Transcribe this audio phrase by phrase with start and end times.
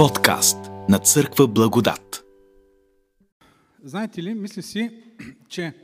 [0.00, 0.58] Подкаст
[0.88, 2.24] на Църква Благодат.
[3.82, 5.02] Знаете ли, мисля си,
[5.48, 5.74] че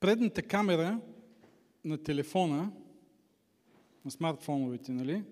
[0.00, 1.00] предната камера
[1.84, 2.72] на телефона,
[4.04, 5.22] на смартфоновете, нали?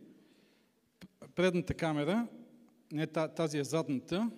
[1.34, 2.26] Предната камера,
[2.92, 4.30] не тази е задната,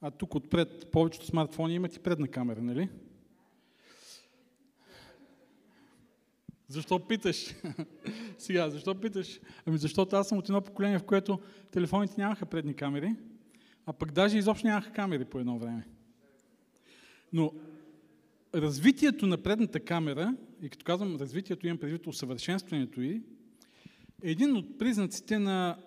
[0.00, 2.88] а тук отпред повечето смартфони имат и предна камера, нали?
[6.68, 7.54] Защо питаш?
[8.38, 9.40] Сега, защо питаш?
[9.66, 13.14] Ами защото аз съм от едно поколение, в което телефоните нямаха предни камери,
[13.86, 15.88] а пък даже изобщо нямаха камери по едно време.
[17.32, 17.52] Но
[18.54, 23.22] развитието на предната камера, и като казвам развитието, имам предвид усъвършенстването й,
[24.22, 25.78] е един от признаците на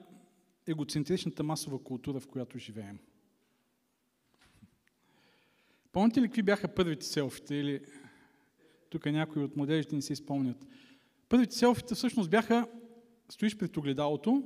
[0.67, 2.99] егоцентричната масова култура, в която живеем.
[5.91, 7.79] Помните ли какви бяха първите селфите или
[8.91, 10.67] тук някои от младежите не си спомнят.
[11.29, 12.67] Първите селфита всъщност бяха,
[13.29, 14.43] стоиш пред огледалото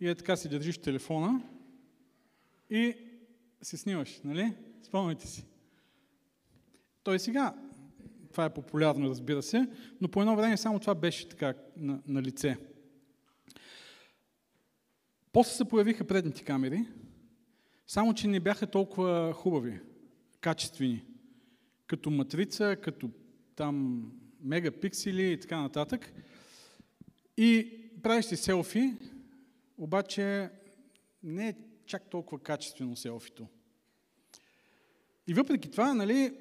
[0.00, 1.42] и е така си държиш телефона
[2.70, 2.94] и
[3.62, 4.52] се снимаш, нали?
[4.82, 5.46] Спомняте си.
[7.02, 7.54] Той сега,
[8.30, 9.68] това е популярно, разбира се,
[10.00, 12.56] но по едно време само това беше така на, на лице.
[15.32, 16.88] После се появиха предните камери,
[17.86, 19.80] само че не бяха толкова хубави,
[20.40, 21.04] качествени
[21.96, 23.10] като матрица, като
[23.56, 24.04] там
[24.40, 26.12] мегапиксели и така нататък.
[27.36, 28.94] И правиш си селфи,
[29.78, 30.50] обаче
[31.22, 31.54] не е
[31.86, 33.46] чак толкова качествено селфито.
[35.26, 36.34] И въпреки това, нали,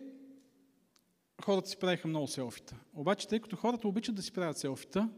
[1.43, 2.75] хората си правиха много селфита.
[2.93, 5.09] Обаче, тъй като хората обичат да си правят селфита,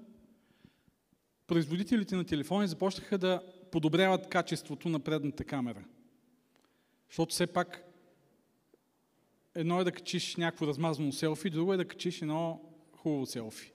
[1.48, 5.86] производителите на телефони започнаха да подобряват качеството на предната камера.
[7.10, 7.85] Защото все пак
[9.56, 12.62] едно е да качиш някакво размазано селфи, друго е да качиш едно
[12.92, 13.74] хубаво селфи.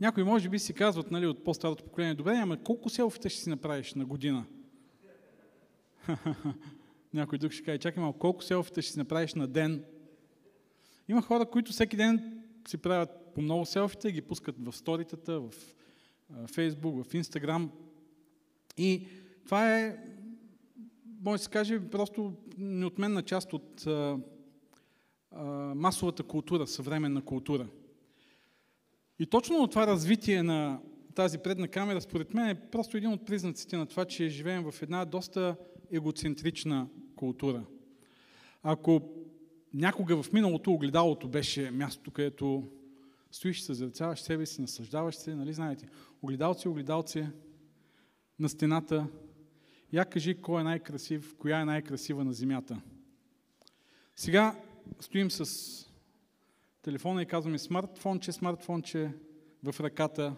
[0.00, 3.48] Някои може би си казват нали, от по-старото поколение, добре, ама колко селфита ще си
[3.48, 4.44] направиш на година?
[7.14, 9.84] Някой друг ще каже, чакай малко, колко селфита ще си направиш на ден?
[11.08, 15.40] Има хора, които всеки ден си правят по много селфита и ги пускат в сторитата,
[15.40, 15.50] в
[16.46, 17.70] Фейсбук, в Инстаграм.
[18.76, 19.06] И
[19.44, 19.96] това е,
[21.20, 23.86] може да се каже, просто неотменна част от
[25.74, 27.68] масовата култура, съвременна култура.
[29.18, 30.80] И точно това развитие на
[31.14, 34.82] тази предна камера, според мен, е просто един от признаците на това, че живеем в
[34.82, 35.56] една доста
[35.90, 37.64] егоцентрична култура.
[38.62, 39.00] Ако
[39.74, 42.68] някога в миналото огледалото беше мястото, където
[43.30, 45.88] стоиш, съзерцаваш себе си, наслаждаваш се, нали знаете,
[46.22, 47.26] огледалци, огледалци
[48.38, 49.06] на стената,
[49.92, 52.80] я кажи кой е най-красив, коя е най-красива на земята.
[54.16, 54.60] Сега
[55.00, 55.86] стоим с
[56.82, 59.12] телефона и казваме смартфонче, смартфонче
[59.64, 60.36] в ръката.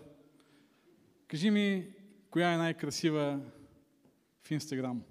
[1.26, 1.86] Кажи ми,
[2.30, 3.40] коя е най-красива
[4.42, 5.02] в Инстаграм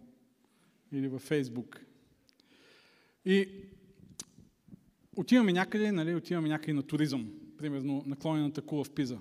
[0.91, 1.81] или във Фейсбук.
[3.25, 3.49] И
[5.15, 9.19] отиваме някъде, нали, отиваме някъде на туризъм, примерно наклонената кула в Пиза.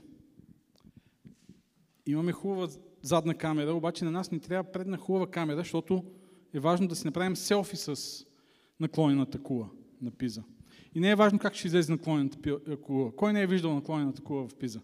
[2.07, 2.69] Имаме хубава
[3.03, 6.05] задна камера, обаче на нас ни трябва предна хубава камера, защото
[6.55, 8.27] е важно да си направим селфи с
[8.81, 9.71] наклонената кула
[10.03, 10.43] на Пиза.
[10.95, 13.17] И не е важно как ще излезе наклонената е, кула.
[13.17, 14.81] Кой не е виждал наклонената кула в Пиза?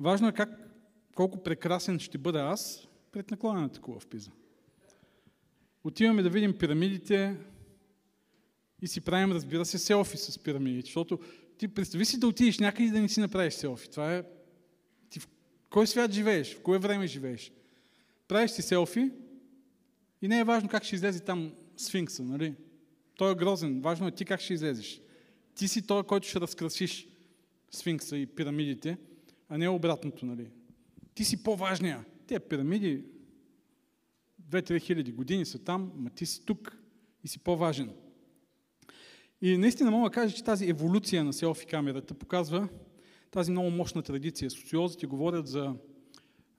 [0.00, 0.50] Важно е как,
[1.14, 4.30] колко прекрасен ще бъда аз пред наклонената кула в Пиза.
[5.84, 7.36] Отиваме да видим пирамидите
[8.82, 11.18] и си правим, разбира се, селфи с пирамидите, защото
[11.58, 13.90] ти представи си да отидеш някъде и да не си направиш селфи.
[13.90, 14.22] Това е...
[15.10, 15.28] Ти в
[15.70, 16.54] кой свят живееш?
[16.54, 17.52] В кое време живееш?
[18.28, 19.10] Правиш си селфи
[20.22, 22.54] и не е важно как ще излезе там сфинкса, нали?
[23.16, 23.80] Той е грозен.
[23.80, 25.00] Важно е ти как ще излезеш.
[25.54, 27.08] Ти си той, който ще разкрасиш
[27.70, 28.98] сфинкса и пирамидите,
[29.48, 30.50] а не обратното, нали?
[31.14, 32.04] Ти си по-важния.
[32.26, 33.04] Те пирамиди
[34.50, 36.78] 2-3 хиляди години са там, ма ти си тук
[37.24, 37.90] и си по-важен.
[39.42, 42.68] И наистина мога да кажа, че тази еволюция на селфи камерата показва
[43.30, 44.50] тази много мощна традиция.
[44.50, 45.74] Социолозите говорят за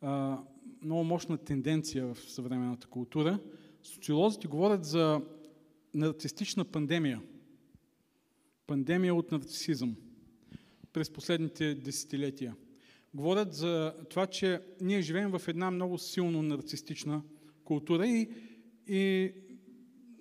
[0.01, 0.39] а,
[0.81, 3.39] много мощна тенденция в съвременната култура.
[3.83, 5.21] Социолозите говорят за
[5.97, 7.21] нарцистична пандемия.
[8.67, 9.95] Пандемия от нарцисизъм
[10.93, 12.55] през последните десетилетия.
[13.13, 17.21] Говорят за това, че ние живеем в една много силно нарцистична
[17.63, 18.29] култура и,
[18.87, 19.31] и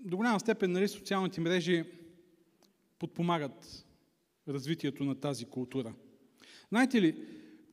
[0.01, 1.85] до голяма степен нали, социалните мрежи
[2.99, 3.87] подпомагат
[4.49, 5.95] развитието на тази култура.
[6.69, 7.17] Знаете ли,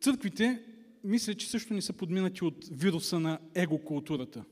[0.02, 0.64] църквите
[1.04, 4.44] мисля, че също не са подминати от вируса на его-културата.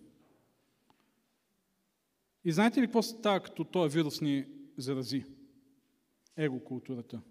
[2.45, 4.45] И знаете ли какво става, като този вирус ни
[4.77, 5.25] зарази?
[6.37, 7.21] Его-културата.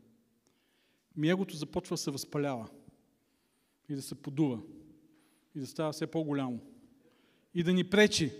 [1.16, 2.68] Ми егото започва да се възпалява
[3.88, 4.62] и да се подува.
[5.54, 6.60] и да става все по-голямо.
[7.54, 8.32] И да ни пречи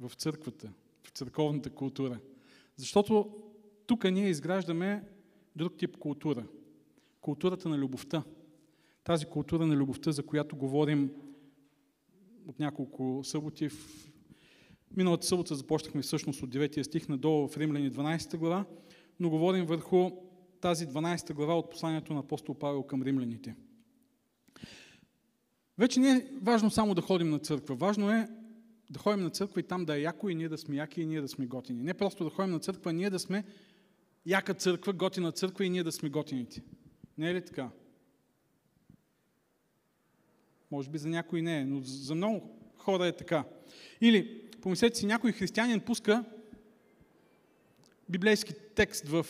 [0.00, 0.72] в църквата,
[1.02, 2.20] в църковната култура.
[2.76, 3.42] Защото
[3.86, 5.08] тук ние изграждаме
[5.56, 6.46] друг тип култура.
[7.20, 8.24] Културата на любовта.
[9.04, 11.10] Тази култура на любовта, за която говорим
[12.46, 13.68] от няколко съботи.
[14.96, 18.64] Миналата събота започнахме всъщност от 9 стих надолу в Римляни 12 глава,
[19.20, 20.10] но говорим върху
[20.60, 23.54] тази 12 глава от посланието на апостол Павел към римляните.
[25.78, 27.74] Вече не е важно само да ходим на църква.
[27.74, 28.28] Важно е
[28.90, 31.06] да ходим на църква и там да е яко и ние да сме яки и
[31.06, 31.82] ние да сме готини.
[31.82, 33.44] Не просто да ходим на църква, а ние да сме
[34.26, 36.62] яка църква, готина църква и ние да сме готините.
[37.18, 37.70] Не е ли така?
[40.70, 43.44] Може би за някой не е, но за много хора е така.
[44.00, 46.24] Или, помислете си, някой християнин пуска
[48.08, 49.26] библейски текст в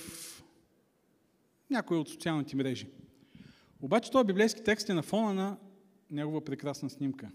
[1.70, 2.88] някои от социалните мрежи.
[3.80, 5.56] Обаче този библейски текст е на фона на
[6.10, 7.30] негова прекрасна снимка.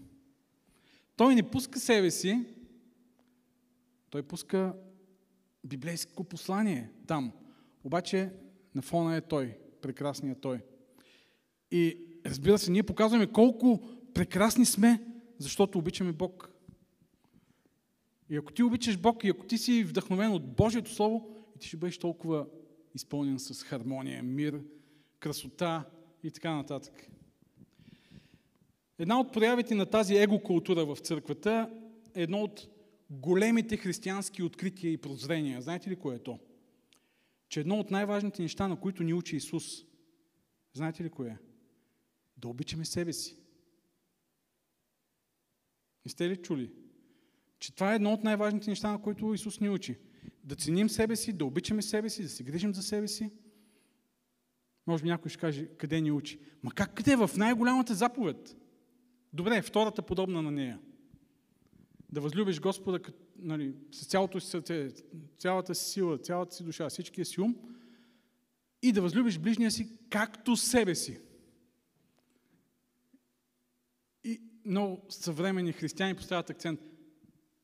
[1.16, 2.44] Той не пуска себе си,
[4.10, 4.74] той пуска
[5.64, 7.32] библейско послание там.
[7.84, 8.30] Обаче
[8.74, 10.60] на фона е той, прекрасният той.
[11.70, 13.80] И разбира се, ние показваме колко
[14.14, 15.02] прекрасни сме,
[15.38, 16.51] защото обичаме Бог.
[18.32, 21.76] И ако ти обичаш Бог и ако ти си вдъхновен от Божието Слово, ти ще
[21.76, 22.46] бъдеш толкова
[22.94, 24.62] изпълнен с хармония, мир,
[25.18, 25.90] красота
[26.22, 27.08] и така нататък.
[28.98, 31.70] Една от проявите на тази его-култура в църквата
[32.14, 32.68] е едно от
[33.10, 35.62] големите християнски открития и прозрения.
[35.62, 36.38] Знаете ли кое е то?
[37.48, 39.84] Че едно от най-важните неща, на които ни учи Исус,
[40.72, 41.38] знаете ли кое е?
[42.36, 43.36] Да обичаме себе си.
[46.04, 46.81] Не сте ли чули?
[47.62, 49.98] Че това е едно от най-важните неща, на които Исус ни учи.
[50.44, 53.30] Да ценим себе си, да обичаме себе си, да се грижим за себе си.
[54.86, 56.40] Може би някой ще каже, къде ни учи?
[56.62, 57.16] Ма как къде?
[57.16, 58.56] В най-голямата заповед.
[59.32, 60.80] Добре, втората подобна на нея.
[62.12, 63.00] Да възлюбиш Господа
[63.38, 64.88] нали, с цялото си сърце,
[65.38, 67.56] цялата си сила, цялата си душа, всичкия си ум
[68.82, 71.20] и да възлюбиш ближния си както себе си.
[74.24, 76.80] И много съвремени християни поставят акцент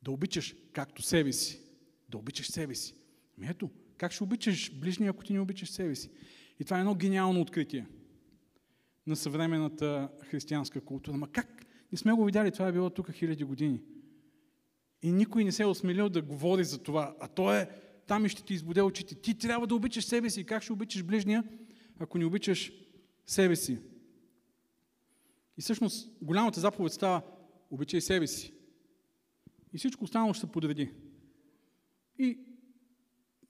[0.08, 1.60] да обичаш както себе си.
[2.08, 2.94] Да обичаш себе си.
[3.38, 6.10] Ами ето, как ще обичаш ближния, ако ти не обичаш себе си?
[6.60, 7.86] И това е едно гениално откритие
[9.06, 11.16] на съвременната християнска култура.
[11.16, 11.66] Ма как?
[11.92, 13.82] Не сме го видяли, това е било тук хиляди години.
[15.02, 17.16] И никой не се е осмелил да говори за това.
[17.20, 17.70] А то е,
[18.06, 19.14] там и ще ти избуде очите.
[19.14, 20.44] Ти трябва да обичаш себе си.
[20.44, 21.44] Как ще обичаш ближния,
[21.98, 22.72] ако не обичаш
[23.26, 23.78] себе си?
[25.58, 27.22] И всъщност голямата заповед става
[27.70, 28.57] обичай себе си.
[29.72, 30.90] И всичко останало ще се подреди.
[32.18, 32.38] И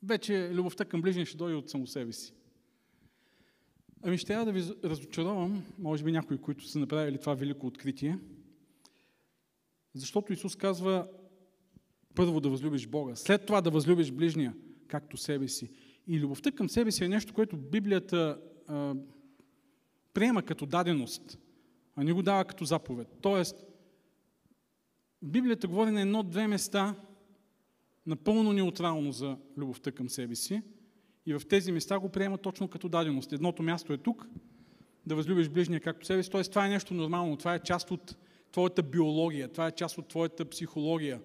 [0.03, 2.35] вече любовта към ближния ще дойде от само себе си.
[4.03, 8.19] Ами ще трябва да ви разочаровам, може би някои, които са направили това велико откритие,
[9.95, 11.09] защото Исус казва
[12.15, 14.55] първо да възлюбиш Бога, след това да възлюбиш ближния,
[14.87, 15.71] както себе си.
[16.07, 18.95] И любовта към себе си е нещо, което Библията а,
[20.15, 21.39] приема като даденост,
[21.97, 23.09] а не го дава като заповед.
[23.21, 23.65] Тоест,
[25.23, 26.95] Библията говори на едно-две места
[28.07, 30.63] напълно неутрално за любовта към себе си–
[31.29, 33.33] и в тези места го приема точно като даденост.
[33.33, 34.29] Едното място е тук,
[35.07, 36.31] да възлюбиш ближния както себе си.
[36.31, 37.37] Тоест, това е нещо нормално.
[37.37, 38.17] Това е част от
[38.53, 39.49] твоята биология.
[39.49, 41.21] Това е част от твоята психология.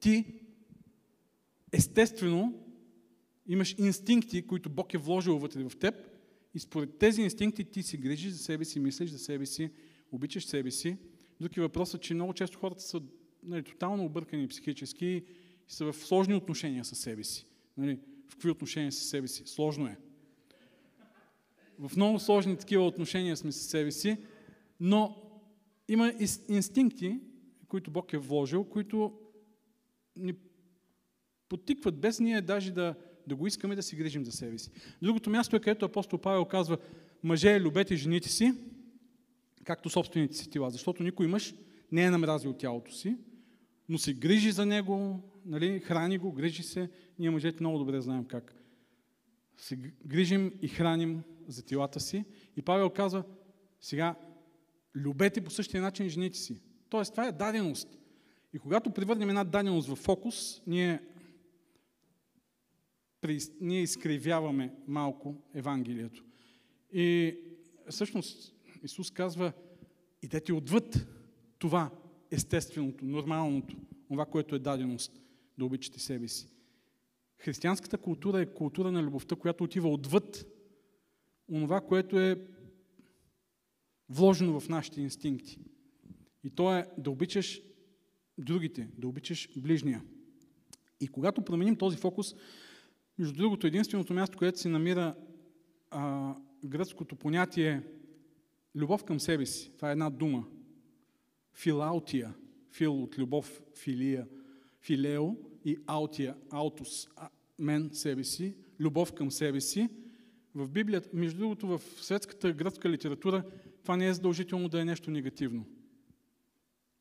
[0.00, 0.24] Ти,
[1.72, 2.54] естествено,
[3.46, 5.94] имаш инстинкти, които Бог е вложил вътре в теб
[6.54, 9.70] и според тези инстинкти ти си грижиш за себе си, мислиш за себе си,
[10.12, 10.96] обичаш себе си.
[11.40, 13.00] Други въпросът, че много често хората са
[13.46, 15.24] нали, тотално объркани психически и
[15.68, 17.46] са в сложни отношения с себе си.
[17.76, 17.98] Нали,
[18.28, 19.42] в какви отношения с себе си.
[19.46, 19.96] Сложно е.
[21.78, 24.16] В много сложни такива отношения сме с себе си,
[24.80, 25.22] но
[25.88, 26.12] има
[26.48, 27.20] инстинкти,
[27.68, 29.18] които Бог е вложил, които
[30.16, 30.34] ни
[31.48, 32.94] потикват без ние даже да,
[33.26, 34.70] да го искаме да си грижим за себе си.
[35.02, 36.78] Другото място е, където апостол Павел казва,
[37.22, 38.52] мъже, любете жените си,
[39.64, 41.54] както собствените си тела, защото никой мъж
[41.92, 43.16] не е намразил тялото си,
[43.88, 46.90] но се грижи за него, нали, храни го, грижи се.
[47.18, 48.54] Ние мъжете много добре знаем как.
[49.56, 49.76] Се
[50.06, 52.24] грижим и храним за телата си.
[52.56, 53.24] И Павел казва,
[53.80, 54.14] сега,
[54.94, 56.60] любете по същия начин жените си.
[56.88, 57.98] Тоест, това е даденост.
[58.52, 61.00] И когато превърнем една даденост в фокус, ние,
[63.60, 66.24] ние изкривяваме малко Евангелието.
[66.92, 67.36] И
[67.90, 69.52] всъщност Исус казва,
[70.22, 71.06] идете отвъд
[71.58, 71.90] това
[72.30, 73.76] естественото, нормалното,
[74.08, 75.20] това, което е даденост
[75.58, 76.48] да обичате себе си.
[77.38, 80.46] Християнската култура е култура на любовта, която отива отвъд
[81.48, 82.40] онова, което е
[84.08, 85.58] вложено в нашите инстинкти.
[86.44, 87.62] И то е да обичаш
[88.38, 90.02] другите, да обичаш ближния.
[91.00, 92.34] И когато променим този фокус,
[93.18, 95.14] между другото, единственото място, където се намира
[95.90, 97.82] а, гръцкото понятие
[98.74, 100.44] любов към себе си, това е една дума.
[101.56, 102.34] Филаутия.
[102.70, 104.26] Фил от любов, филия,
[104.80, 107.08] филео и аутия, аутус,
[107.58, 109.88] мен, себе си, любов към себе си.
[110.54, 113.42] В Библията, между другото, в светската гръцка литература,
[113.82, 115.64] това не е задължително да е нещо негативно.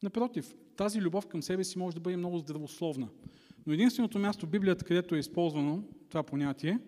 [0.04, 3.10] Напротив, тази любов към себе си може да бъде много здравословна.
[3.68, 6.80] Но единственото място в Библията, където е използвано това понятие,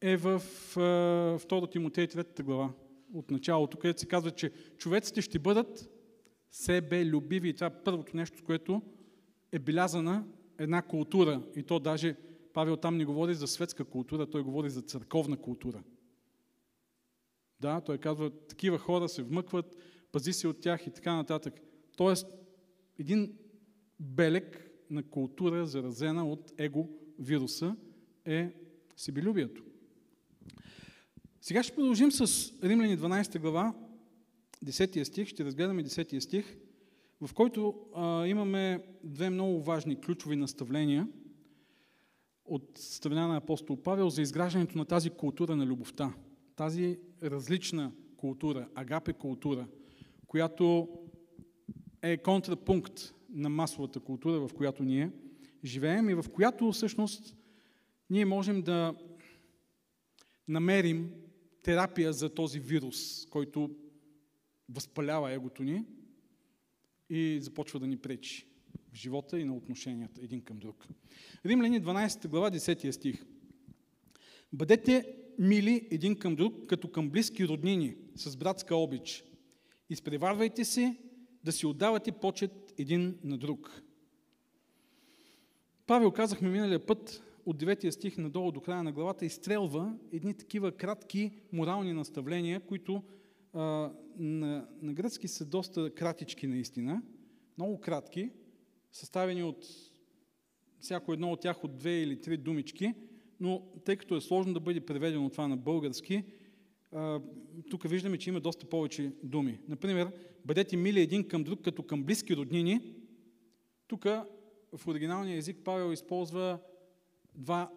[0.00, 0.42] е в
[0.74, 2.72] 2 Тимотей 3 глава
[3.14, 5.90] от началото, където се казва, че човеците ще бъдат
[6.50, 7.54] себелюбиви.
[7.54, 8.82] Това е първото нещо, с което
[9.52, 10.24] е белязана
[10.58, 11.42] една култура.
[11.56, 12.16] И то даже
[12.52, 15.82] Павел там не говори за светска култура, той говори за църковна култура.
[17.60, 19.76] Да, той казва, такива хора се вмъкват,
[20.12, 21.60] пази се от тях и така нататък.
[21.96, 22.26] Тоест,
[22.98, 23.38] един
[24.00, 26.88] белег на култура, заразена от его
[27.18, 27.76] вируса,
[28.24, 28.54] е
[28.96, 29.62] себелюбието.
[31.40, 33.74] Сега ще продължим с Римляни 12 глава,
[34.64, 36.56] 10 стих, ще разгледаме 10 стих,
[37.20, 41.08] в който а, имаме две много важни ключови наставления
[42.44, 46.14] от страна на апостол Павел за изграждането на тази култура на любовта.
[46.56, 49.66] Тази различна култура, агапе култура,
[50.26, 50.88] която
[52.02, 55.10] е контрапункт на масовата култура, в която ние
[55.64, 57.36] живеем и в която всъщност
[58.10, 58.94] ние можем да
[60.48, 61.10] намерим
[61.62, 63.70] терапия за този вирус, който
[64.74, 65.84] възпалява егото ни
[67.10, 68.46] и започва да ни пречи
[68.92, 70.86] в живота и на отношенията един към друг.
[71.46, 73.24] Римляни 12 глава 10 стих.
[74.52, 79.24] Бъдете мили един към друг, като към близки роднини, с братска обич.
[79.90, 80.96] Изпреварвайте се
[81.44, 83.82] да си отдавате почет един на друг.
[85.86, 90.72] Павел казахме миналия път, от 9 стих надолу до края на главата, изстрелва едни такива
[90.72, 93.02] кратки морални наставления, които
[93.52, 97.02] а, на, на гръцки са доста кратички наистина,
[97.58, 98.30] много кратки,
[98.92, 99.66] съставени от
[100.80, 102.94] всяко едно от тях от две или три думички,
[103.40, 106.24] но тъй като е сложно да бъде преведено това на български,
[107.70, 109.60] тук виждаме, че има доста повече думи.
[109.68, 110.12] Например,
[110.44, 112.94] бъдете мили един към друг, като към близки роднини.
[113.86, 114.04] Тук
[114.76, 116.58] в оригиналния език Павел използва
[117.34, 117.70] два,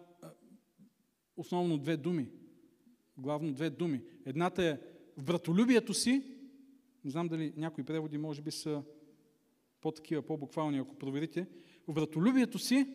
[1.36, 2.28] основно две думи.
[3.18, 4.02] Главно две думи.
[4.24, 4.78] Едната е
[5.16, 6.22] в братолюбието си,
[7.04, 8.82] не знам дали някои преводи може би са
[9.80, 11.46] по-такива, по-буквални, ако проверите,
[11.88, 12.86] в братолюбието си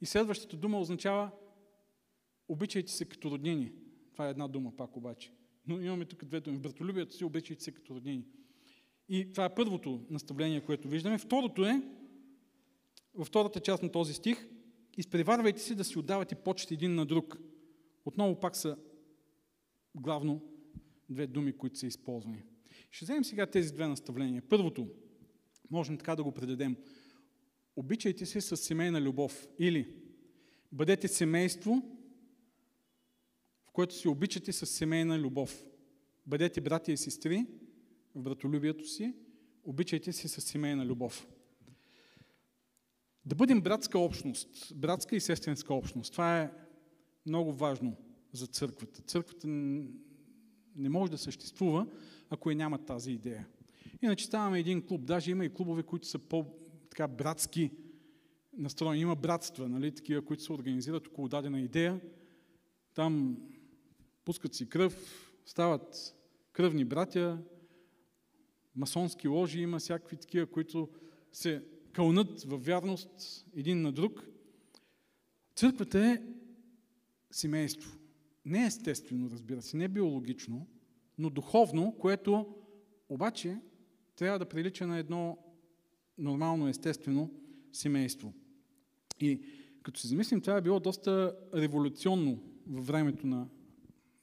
[0.00, 1.30] и следващата дума означава
[2.48, 3.72] обичайте се като роднини.
[4.12, 5.32] Това е една дума пак обаче.
[5.66, 6.56] Но имаме тук две думи.
[6.56, 8.24] В братолюбието си обичайте се като роднини.
[9.08, 11.18] И това е първото наставление, което виждаме.
[11.18, 11.82] Второто е,
[13.14, 14.48] във втората част на този стих,
[14.96, 17.38] изпреварвайте се да си отдавате почет един на друг.
[18.04, 18.76] Отново пак са
[19.94, 20.49] главно
[21.10, 22.44] две думи, които са използвани.
[22.90, 24.42] Ще вземем сега тези две наставления.
[24.48, 24.88] Първото,
[25.70, 26.76] можем така да го предадем.
[27.76, 29.48] Обичайте се с семейна любов.
[29.58, 29.94] Или
[30.72, 31.82] бъдете семейство,
[33.66, 35.64] в което се обичате с семейна любов.
[36.26, 37.46] Бъдете братя и сестри
[38.14, 39.14] в братолюбието си,
[39.64, 41.28] обичайте се с семейна любов.
[43.24, 46.12] Да бъдем братска общност, братска и сестринска общност.
[46.12, 46.50] Това е
[47.26, 47.96] много важно
[48.32, 49.02] за църквата.
[49.02, 49.48] Църквата
[50.80, 51.86] не може да съществува,
[52.30, 53.46] ако и няма тази идея.
[54.02, 55.04] Иначе ставаме един клуб.
[55.04, 57.70] Даже има и клубове, които са по-братски
[58.52, 59.00] настроени.
[59.00, 62.00] Има братства, нали, такива, които се организират около дадена идея.
[62.94, 63.36] Там
[64.24, 66.16] пускат си кръв, стават
[66.52, 67.38] кръвни братя,
[68.76, 70.88] масонски ложи, има всякакви такива, които
[71.32, 74.26] се кълнат в вярност един на друг.
[75.54, 76.22] Църквата е
[77.30, 77.99] семейство.
[78.44, 80.66] Не естествено, разбира се, не биологично,
[81.18, 82.54] но духовно, което
[83.08, 83.58] обаче
[84.16, 85.38] трябва да прилича на едно
[86.18, 87.30] нормално, естествено
[87.72, 88.34] семейство.
[89.20, 89.42] И
[89.82, 93.48] като се замислим, това е било доста революционно във времето на,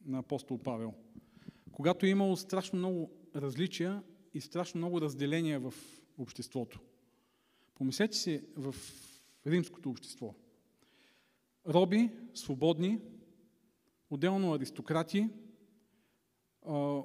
[0.05, 0.93] на апостол Павел.
[1.71, 5.73] Когато е имало страшно много различия и страшно много разделения в
[6.17, 6.79] обществото.
[7.75, 8.75] Помислете си в
[9.47, 10.35] римското общество.
[11.67, 12.99] Роби, свободни,
[14.09, 15.29] отделно аристократи,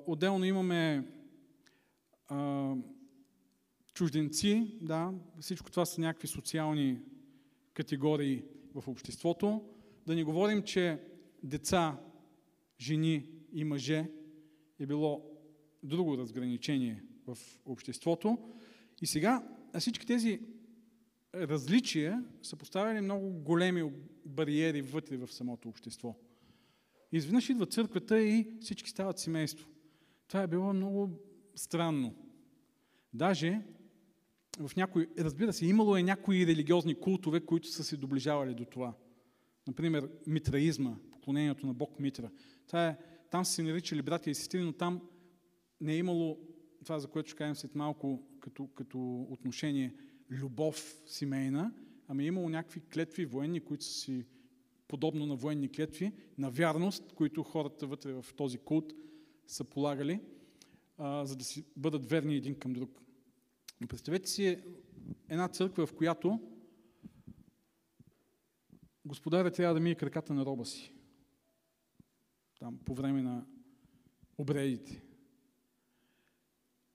[0.06, 1.08] отделно имаме
[3.94, 7.00] чужденци, да, всичко това са някакви социални
[7.74, 8.44] категории
[8.74, 9.64] в обществото.
[10.06, 11.02] Да не говорим, че
[11.42, 12.00] деца,
[12.80, 14.10] жени и мъже
[14.78, 15.30] е било
[15.82, 18.38] друго разграничение в обществото.
[19.00, 20.40] И сега всички тези
[21.34, 23.92] различия са поставили много големи
[24.24, 26.16] бариери вътре в самото общество.
[27.12, 29.68] Изведнъж идва църквата и всички стават семейство.
[30.28, 31.10] Това е било много
[31.54, 32.14] странно.
[33.14, 33.62] Даже
[34.58, 38.94] в някои, разбира се, имало е някои религиозни култове, които са се доближавали до това.
[39.66, 42.30] Например, митраизма, поклонението на Бог Митра.
[42.66, 42.98] Това е,
[43.30, 45.00] там са се наричали братя и сестри, но там
[45.80, 46.38] не е имало
[46.84, 49.94] това, за което ще кажем след малко като, като отношение,
[50.30, 51.72] любов семейна,
[52.08, 54.26] ами е имало някакви клетви военни, които са си
[54.92, 58.92] подобно на военни клетви, на вярност, които хората вътре в този култ
[59.46, 60.20] са полагали,
[60.98, 63.02] а, за да си бъдат верни един към друг.
[63.80, 64.58] Но представете си
[65.28, 66.40] една църква, в която
[69.04, 70.92] господаря трябва да мие краката на роба си.
[72.58, 73.46] Там по време на
[74.38, 75.02] обредите.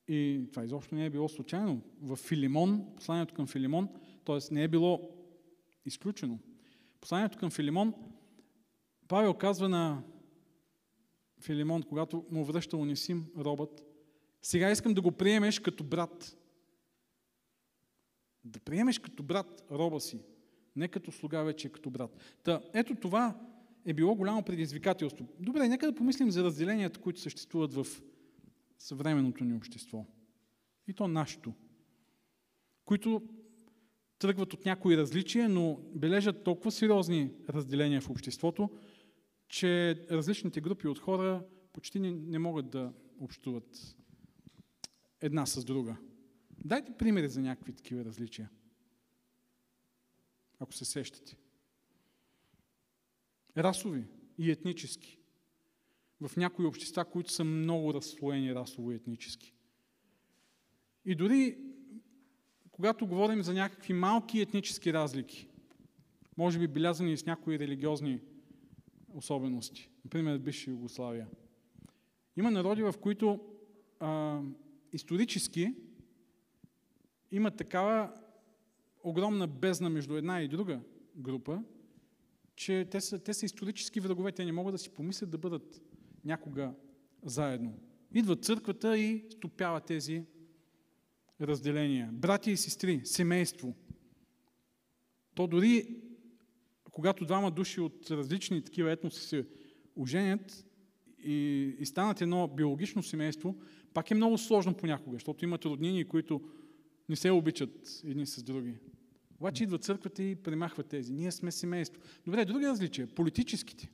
[0.08, 1.82] И това изобщо не е било случайно.
[2.01, 3.89] В Филимон, посланието към Филимон,
[4.25, 4.54] т.е.
[4.54, 5.10] не е било
[5.86, 6.39] изключено.
[7.01, 7.94] Посланието към Филимон,
[9.08, 10.04] Павел казва на
[11.42, 13.86] Филимон, когато му връща Унисим робът,
[14.42, 16.38] сега искам да го приемеш като брат.
[18.44, 20.20] Да приемеш като брат роба си,
[20.75, 22.38] не като слуга вече, като брат.
[22.44, 23.39] Та, ето това
[23.86, 25.27] е било голямо предизвикателство.
[25.39, 27.88] Добре, нека да помислим за разделенията, които съществуват в
[28.77, 30.06] съвременното ни общество.
[30.88, 31.54] И то нашето.
[32.86, 33.22] Които
[34.20, 38.70] тръгват от някои различия, но бележат толкова сериозни разделения в обществото,
[39.48, 43.96] че различните групи от хора почти не, не могат да общуват
[45.22, 45.98] една с друга.
[46.66, 48.50] Дайте примери за някакви такива различия.
[50.60, 51.38] Ако се сещате.
[53.58, 54.04] Расови
[54.38, 55.20] и етнически.
[56.22, 59.54] В някои общества, които са много разслоени расово и етнически.
[61.06, 61.58] И дори
[62.78, 65.48] когато говорим за някакви малки етнически разлики,
[66.38, 68.20] може би белязани с някои религиозни
[69.13, 71.28] особености, например бивша Югославия.
[72.36, 73.40] Има народи, в които
[74.00, 74.42] а,
[74.94, 75.74] исторически
[77.32, 78.13] има такава
[79.04, 80.80] огромна бездна между една и друга
[81.16, 81.63] група,
[82.56, 85.82] че те са, те са исторически врагове, те не могат да си помислят да бъдат
[86.26, 86.74] някога
[87.24, 87.80] заедно.
[88.13, 90.24] Идва църквата и стопява тези
[91.41, 92.10] разделения.
[92.13, 93.76] Братя и сестри, семейство.
[95.36, 96.02] То дори
[96.97, 99.45] когато двама души от различни такива етноси се
[99.95, 100.65] оженят
[101.19, 103.56] и, и станат едно биологично семейство,
[103.93, 106.41] пак е много сложно понякога, защото имат роднини, които
[107.10, 108.78] не се обичат едни с други.
[109.39, 111.13] Обаче идва църквата и премахва тези.
[111.13, 112.02] Ние сме семейство.
[112.26, 113.08] Добре, други различия.
[113.08, 113.89] Политическите.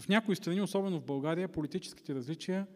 [0.00, 2.66] В някои страни, особено в България, политическите различия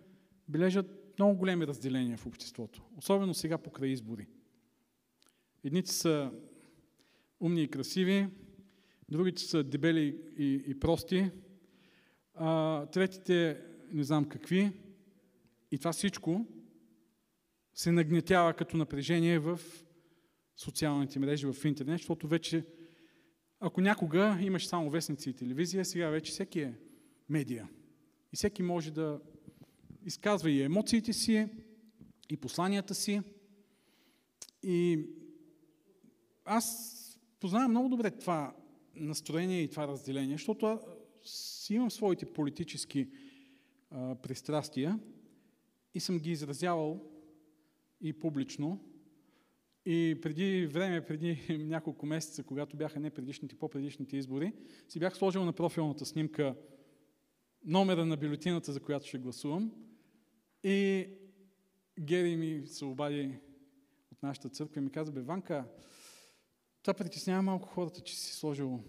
[0.49, 2.83] бележат много големи разделения в обществото.
[2.97, 4.27] Особено сега покрай избори.
[5.65, 6.33] Едните са
[7.41, 8.29] умни и красиви,
[9.11, 11.31] другите са дебели и, и прости,
[12.35, 13.61] а, третите
[13.93, 14.73] не знам какви.
[15.71, 16.47] И това всичко
[17.75, 19.61] се нагнетява като напрежение в
[20.57, 22.65] социалните мрежи, в интернет, защото вече,
[23.61, 26.75] ако някога имаш само вестници и телевизия, сега вече всеки е
[27.29, 27.69] медия.
[28.33, 29.21] И всеки може да
[30.05, 31.49] изказва и емоциите си,
[32.31, 33.23] и посланията си.
[34.63, 35.07] И
[36.45, 36.97] аз
[37.41, 38.57] познавам много добре това
[38.95, 40.81] настроение и това разделение, защото
[41.25, 43.09] си имам своите политически
[43.91, 45.01] а, пристрастия
[45.95, 47.01] и съм ги изразявал
[48.01, 48.85] и публично.
[49.87, 54.53] И преди време, преди няколко месеца, когато бяха не предишните, по-предишните избори,
[54.89, 56.55] си бях сложил на профилната снимка
[57.65, 59.73] номера на бюлетината, за която ще гласувам.
[60.65, 61.09] И
[62.01, 63.39] Гери ми се обади
[64.13, 65.65] от нашата църква и ми каза, бе, Ванка,
[66.83, 68.81] това притеснява малко хората, че си сложил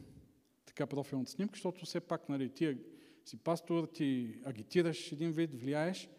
[0.65, 2.77] така профилната снимка, защото все пак, нали, ти
[3.25, 6.09] си пастор, ти агитираш един вид, влияеш.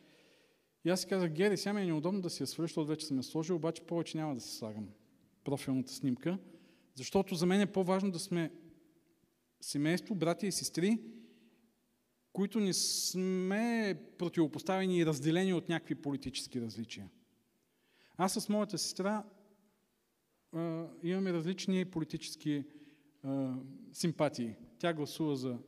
[0.84, 3.06] И аз си казах, Гери, сега ми е неудобно да си я свърша, защото вече
[3.06, 4.88] съм я сложил, обаче повече няма да се слагам
[5.44, 6.38] профилната снимка,
[6.94, 8.52] защото за мен е по-важно да сме
[9.60, 10.98] семейство, братя и сестри,
[12.32, 17.08] които не сме противопоставени и разделени от някакви политически различия.
[18.16, 19.24] Аз с моята сестра
[20.52, 22.64] а, имаме различни политически
[23.22, 23.54] а,
[23.92, 24.54] симпатии.
[24.78, 25.58] Тя гласува за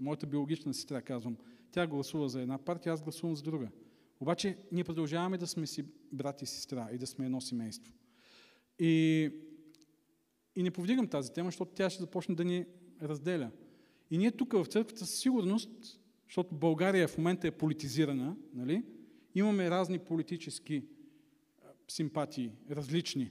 [0.00, 1.36] моята биологична сестра, казвам.
[1.72, 3.68] Тя гласува за една партия, аз гласувам за друга.
[4.20, 7.94] Обаче ние продължаваме да сме си брат и сестра и да сме едно семейство.
[8.78, 9.30] И,
[10.56, 12.66] и не повдигам тази тема, защото тя ще започне да ни
[13.02, 13.50] разделя.
[14.10, 15.99] И ние тук в църквата със сигурност,
[16.30, 18.84] защото България в момента е политизирана, нали?
[19.34, 20.84] имаме разни политически
[21.88, 23.30] симпатии, различни.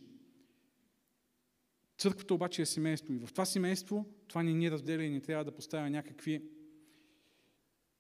[1.97, 5.45] Църквата обаче е семейство и в това семейство това ни ни разделя и не трябва
[5.45, 6.43] да поставя някакви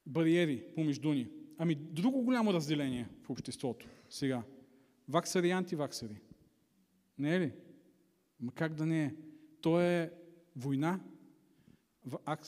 [0.05, 1.29] бариери помежду ни.
[1.57, 4.43] Ами друго голямо разделение в обществото сега.
[5.07, 6.21] Ваксари и антиваксари.
[7.17, 7.53] Не е ли?
[8.39, 9.15] Ма как да не е?
[9.61, 10.13] То е
[10.55, 10.99] война,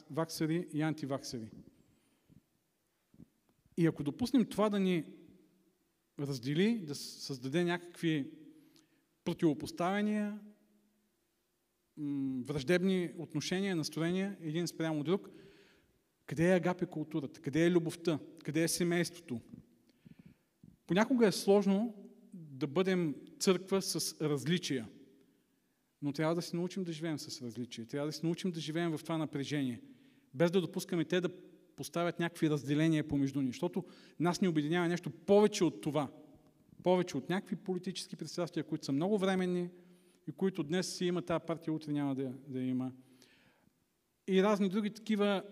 [0.09, 1.49] ваксари и антиваксари.
[3.81, 5.03] И ако допуснем това да ни
[6.19, 8.31] раздели, да създаде някакви
[9.25, 10.39] противопоставяния,
[12.41, 15.29] враждебни отношения, настроения, един спрямо друг,
[16.25, 17.41] къде е агапи културата?
[17.41, 18.19] Къде е любовта?
[18.43, 19.41] Къде е семейството?
[20.87, 21.95] Понякога е сложно
[22.33, 24.89] да бъдем църква с различия.
[26.01, 27.87] Но трябва да се научим да живеем с различия.
[27.87, 29.81] Трябва да се научим да живеем в това напрежение.
[30.33, 31.29] Без да допускаме те да
[31.81, 33.47] поставят някакви разделения помежду ни.
[33.47, 33.83] Защото
[34.19, 36.07] нас ни обединява нещо повече от това.
[36.83, 39.69] Повече от някакви политически пристрастия, които са много временни
[40.27, 42.91] и които днес си има тази партия, утре няма да, да има.
[44.27, 45.43] И разни други такива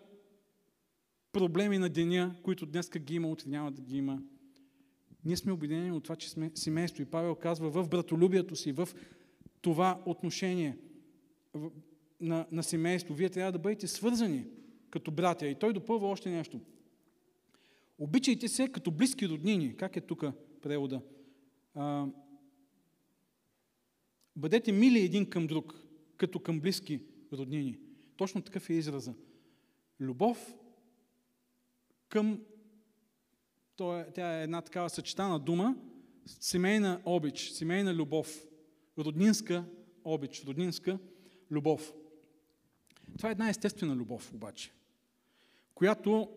[1.32, 4.22] проблеми на деня, които днес ги има, утре няма да ги има.
[5.26, 7.02] Ние сме обединени от това, че сме семейство.
[7.02, 8.90] И Павел казва в братолюбието си, в
[9.62, 10.78] това отношение
[12.22, 13.14] на, на семейство.
[13.14, 14.46] Вие трябва да бъдете свързани
[14.90, 15.48] като братя.
[15.48, 16.62] И той допълва още нещо.
[18.00, 19.78] Обичайте се като близки роднини.
[19.78, 20.24] Как е тук
[20.62, 21.02] превода?
[21.76, 22.06] А,
[24.36, 25.76] бъдете мили един към друг,
[26.18, 27.80] като към близки роднини.
[28.18, 29.14] Точно такъв е израза.
[30.00, 30.56] Любов
[32.10, 32.42] към...
[34.14, 35.76] Тя е една такава съчетана дума.
[36.26, 38.46] Семейна обич, семейна любов,
[38.98, 39.66] роднинска
[40.04, 41.00] обич, роднинска
[41.52, 41.94] любов.
[43.18, 44.72] Това е една естествена любов обаче
[45.80, 46.30] която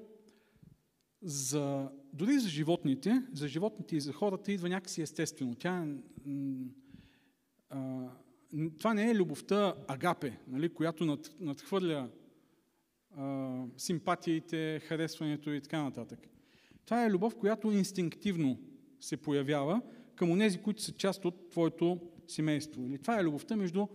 [1.22, 5.54] за, дори за животните, за животните и за хората идва някакси естествено.
[5.54, 5.86] Тя,
[7.70, 8.08] а,
[8.78, 12.08] това не е любовта агапе, нали, която над, надхвърля
[13.16, 16.28] а, симпатиите, харесването и така нататък.
[16.84, 18.58] Това е любов, която инстинктивно
[19.00, 19.82] се появява
[20.14, 22.86] към онези, които са част от твоето семейство.
[22.86, 23.86] Или това е любовта между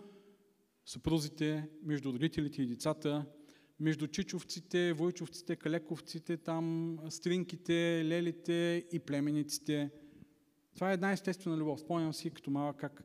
[0.86, 3.26] съпрузите, между родителите и децата,
[3.80, 9.90] между чичовците, войчовците, калековците, там стринките, лелите и племениците.
[10.76, 11.80] Това е една естествена любов.
[11.80, 13.04] Спомням си като малък как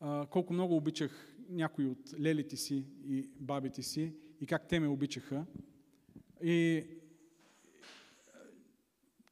[0.00, 4.88] а, колко много обичах някои от лелите си и бабите си и как те ме
[4.88, 5.46] обичаха.
[6.42, 6.84] И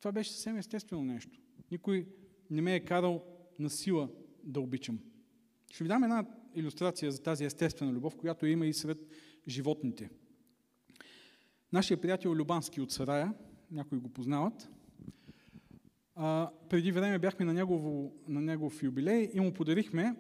[0.01, 1.41] това беше съвсем естествено нещо.
[1.71, 2.07] Никой
[2.51, 3.25] не ме е карал
[3.59, 4.09] на сила
[4.45, 4.99] да обичам.
[5.71, 8.99] Ще ви дам една иллюстрация за тази естествена любов, която има и сред
[9.49, 10.11] животните.
[11.73, 13.35] Нашия приятел Любански от Сарая,
[13.71, 14.71] някои го познават,
[16.15, 20.17] а, преди време бяхме на, негово, на негов юбилей и му подарихме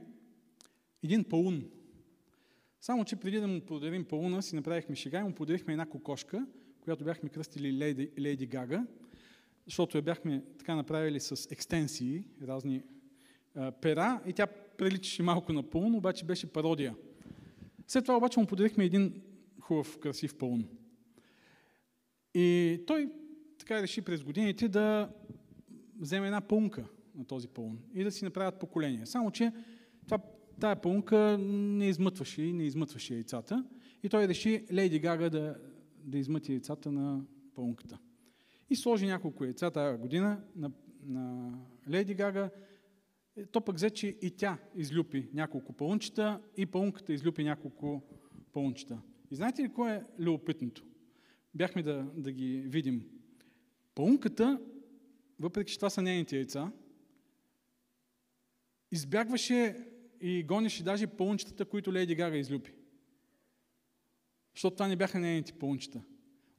[1.02, 1.64] един паун.
[2.80, 6.46] Само, че преди да му подарим пауна, си направихме шега и му подарихме една кокошка,
[6.80, 8.86] която бяхме кръстили Лейди, Лейди Гага,
[9.64, 12.82] защото я бяхме така направили с екстенсии, разни
[13.54, 16.94] а, пера и тя приличаше малко на паун, обаче беше пародия.
[17.86, 19.22] След това обаче му подарихме един
[19.60, 20.68] хубав, красив паун.
[22.38, 23.10] И той
[23.58, 25.10] така реши през годините да
[25.98, 29.06] вземе една пълнка на този пълн и да си направят поколение.
[29.06, 29.52] Само, че
[30.04, 30.18] това,
[30.60, 33.64] тая пълнка не измътваше и не измътваше яйцата.
[34.02, 35.56] И той реши Лейди Гага да,
[36.04, 37.98] да измъти яйцата на пълнката.
[38.70, 40.70] И сложи няколко яйца тази година на,
[41.06, 41.52] на
[41.90, 42.50] Лейди Гага.
[43.52, 48.02] То пък взе, че и тя излюпи няколко пълнчета и пълнката излюпи няколко
[48.52, 48.98] пълнчета.
[49.30, 50.86] И знаете ли кое е любопитното?
[51.56, 53.10] Бяхме да, да ги видим.
[53.94, 54.60] Паунката,
[55.40, 56.72] въпреки че това са нейните яйца,
[58.92, 59.86] избягваше
[60.20, 62.72] и гонеше даже пълнчетата, които Леди Гага излюпи.
[64.54, 66.02] Защото това не бяха нейните пълнчета.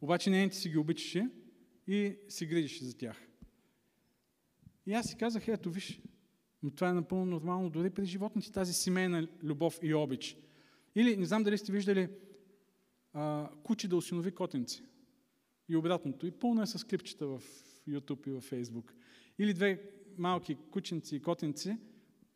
[0.01, 1.29] Обаче нейните си ги обичаше
[1.87, 3.27] и си грижеше за тях.
[4.85, 6.01] И аз си казах, ето виж,
[6.63, 10.37] но това е напълно нормално дори при животните, тази семейна любов и обич.
[10.95, 12.09] Или, не знам дали сте виждали
[13.17, 14.83] а, куче да осинови котенци.
[15.69, 16.27] И обратното.
[16.27, 17.41] И пълно е с клипчета в
[17.87, 18.91] YouTube и в Facebook.
[19.39, 21.77] Или две малки кученци и котенци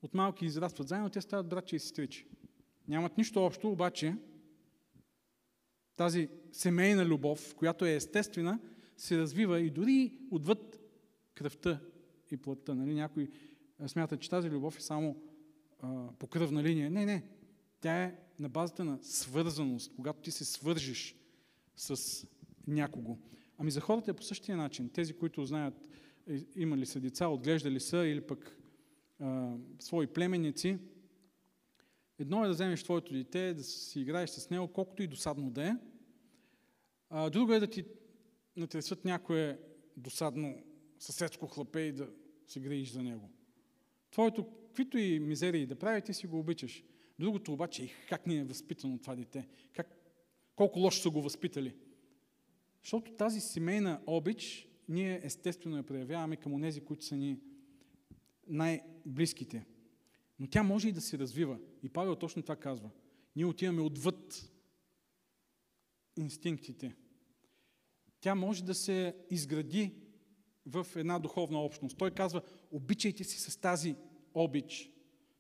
[0.02, 2.28] от малки израстват заедно, те стават братче и сестричи.
[2.88, 4.16] Нямат нищо общо, обаче
[5.96, 8.60] тази семейна любов, която е естествена,
[8.98, 10.80] се развива и дори отвъд
[11.34, 11.80] кръвта
[12.32, 12.76] и плътта.
[12.76, 12.94] Нали?
[12.94, 13.30] Някой
[13.88, 15.22] смята, че тази любов е само
[15.80, 16.92] а, по кръвна линия.
[16.92, 17.24] Не, не.
[17.82, 21.16] Тя е на базата на свързаност, когато ти се свържиш
[21.76, 22.28] с
[22.68, 23.18] някого.
[23.58, 24.90] Ами за хората е по същия начин.
[24.90, 25.74] Тези, които знаят,
[26.28, 28.58] е, имали са деца, отглеждали са или пък
[29.20, 30.78] а, свои племенници,
[32.20, 35.68] едно е да вземеш твоето дете, да си играеш с него, колкото и досадно да
[35.68, 35.76] е.
[37.10, 37.86] А, друго е да ти
[38.58, 39.60] натресат някое
[39.98, 40.64] досадно
[41.00, 42.10] съседско хлапе и да
[42.48, 43.30] се грееш за него.
[44.12, 46.84] Твоето, каквито и мизерии да прави, ти си го обичаш.
[47.22, 49.48] Другото обаче е как ни е възпитано това дете.
[49.74, 49.88] Как,
[50.56, 51.76] колко лошо са го възпитали.
[52.84, 57.40] Защото тази семейна обич ние естествено я проявяваме към онези, които са ни
[58.48, 59.66] най-близките.
[60.40, 61.60] Но тя може и да се развива.
[61.84, 62.90] И Павел точно това казва.
[63.36, 64.52] Ние отиваме отвъд
[66.18, 66.96] инстинктите.
[68.22, 69.94] Тя може да се изгради
[70.66, 71.98] в една духовна общност.
[71.98, 73.96] Той казва, обичайте си с тази
[74.34, 74.92] обич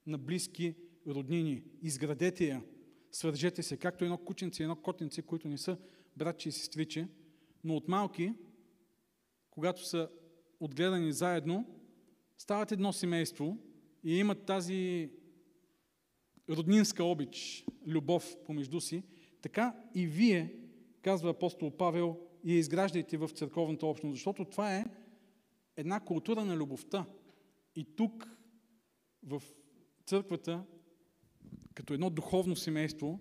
[0.06, 0.76] на близки
[1.08, 1.64] роднини.
[1.82, 2.64] Изградете я.
[3.12, 5.78] Свържете се, както едно кученце и едно котенце, които не са
[6.18, 7.08] братче и сестриче,
[7.64, 8.34] но от малки,
[9.50, 10.10] когато са
[10.60, 11.66] отгледани заедно,
[12.38, 13.58] стават едно семейство
[14.04, 15.12] и имат тази
[16.50, 19.04] роднинска обич, любов помежду си,
[19.42, 20.56] така и вие,
[21.02, 24.86] казва апостол Павел, и изграждайте в църковната общност, защото това е
[25.78, 27.06] една култура на любовта.
[27.76, 28.28] И тук,
[29.24, 29.44] в
[30.06, 30.64] църквата,
[31.74, 33.20] като едно духовно семейство,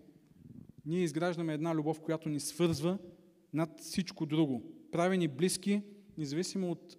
[0.87, 2.99] ние изграждаме една любов, която ни свързва
[3.53, 4.63] над всичко друго.
[4.93, 5.83] Прави ни близки,
[6.19, 6.97] независимо от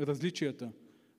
[0.00, 0.72] различията.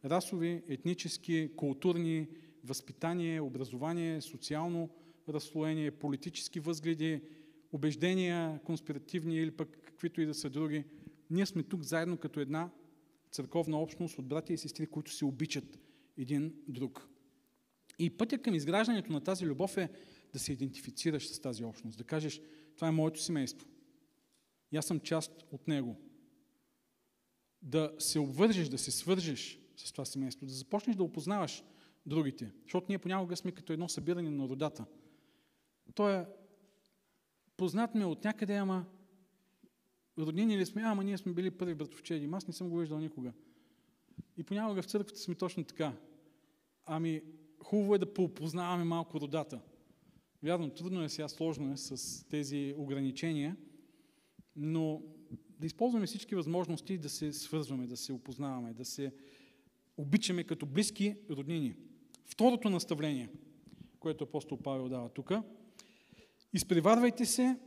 [0.05, 2.27] Расови, етнически, културни,
[2.63, 4.89] възпитание, образование, социално
[5.29, 7.21] разслоение, политически възгледи,
[7.71, 10.83] убеждения, конспиративни или пък каквито и да са други.
[11.29, 12.69] Ние сме тук заедно като една
[13.31, 15.79] църковна общност от братя и сестри, които се обичат
[16.17, 17.09] един друг.
[17.99, 19.89] И пътя към изграждането на тази любов е
[20.33, 22.41] да се идентифицираш с тази общност, да кажеш,
[22.75, 23.67] това е моето семейство.
[24.71, 25.95] И аз съм част от него.
[27.61, 31.63] Да се обвържеш, да се свържеш с това семейство, да започнеш да опознаваш
[32.05, 32.51] другите.
[32.63, 34.85] Защото ние понякога сме като едно събиране на родата.
[35.93, 36.25] Той е
[37.57, 38.85] познат ме от някъде, ама
[40.17, 40.81] роднини ли сме?
[40.81, 42.29] Ама ние сме били първи братовчеди.
[42.31, 43.33] Аз не съм го виждал никога.
[44.37, 45.93] И понякога в църквата сме точно така.
[46.85, 47.21] Ами,
[47.63, 49.61] хубаво е да поопознаваме малко родата.
[50.43, 53.57] Вярно, трудно е сега, сложно е с тези ограничения,
[54.55, 55.01] но
[55.59, 59.13] да използваме всички възможности да се свързваме, да се опознаваме, да се
[59.97, 61.75] обичаме като близки роднини.
[62.25, 63.29] Второто наставление,
[63.99, 65.31] което апостол Павел дава тук,
[66.53, 67.59] изпреварвайте се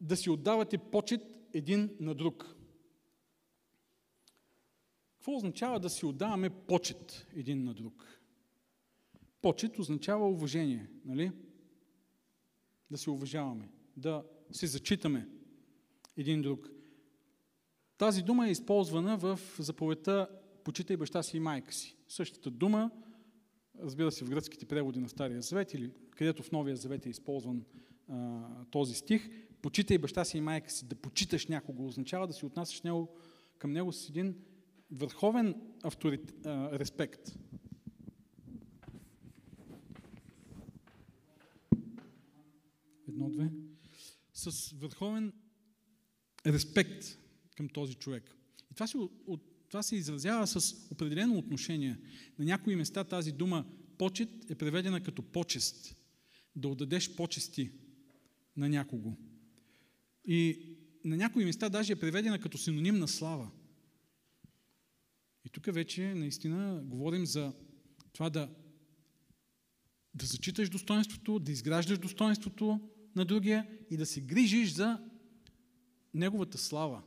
[0.00, 1.22] да си отдавате почет
[1.54, 2.56] един на друг.
[5.20, 8.20] Какво означава да си отдаваме почет един на друг?
[9.42, 11.32] Почет означава уважение, нали?
[12.90, 15.28] Да се уважаваме, да се зачитаме
[16.16, 16.70] един друг.
[17.98, 20.28] Тази дума е използвана в заповедта
[20.64, 21.96] Почитай баща си и майка си.
[22.08, 22.90] Същата дума,
[23.78, 27.64] разбира се, в гръцките преводи на Стария Завет или където в Новия Завет е използван
[28.08, 29.30] а, този стих,
[29.62, 33.08] почитай баща си и майка си, да почиташ някого, означава да си отнасяш него,
[33.58, 34.34] към него с един
[34.90, 37.20] върховен авторит, респект.
[43.08, 43.50] Едно-две.
[44.32, 45.32] С върховен
[46.46, 47.18] респект
[47.56, 48.36] към този човек.
[48.70, 51.98] И това се, от, това се изразява с определено отношение.
[52.38, 53.66] На някои места тази дума
[53.98, 55.96] почет е преведена като почест.
[56.56, 57.72] Да отдадеш почести
[58.56, 59.16] на някого.
[60.24, 60.66] И
[61.04, 63.50] на някои места даже е преведена като синоним на слава.
[65.44, 67.52] И тук вече наистина говорим за
[68.12, 68.48] това да,
[70.14, 72.80] да зачиташ достоинството, да изграждаш достоинството
[73.16, 74.98] на другия и да се грижиш за
[76.14, 77.02] неговата слава.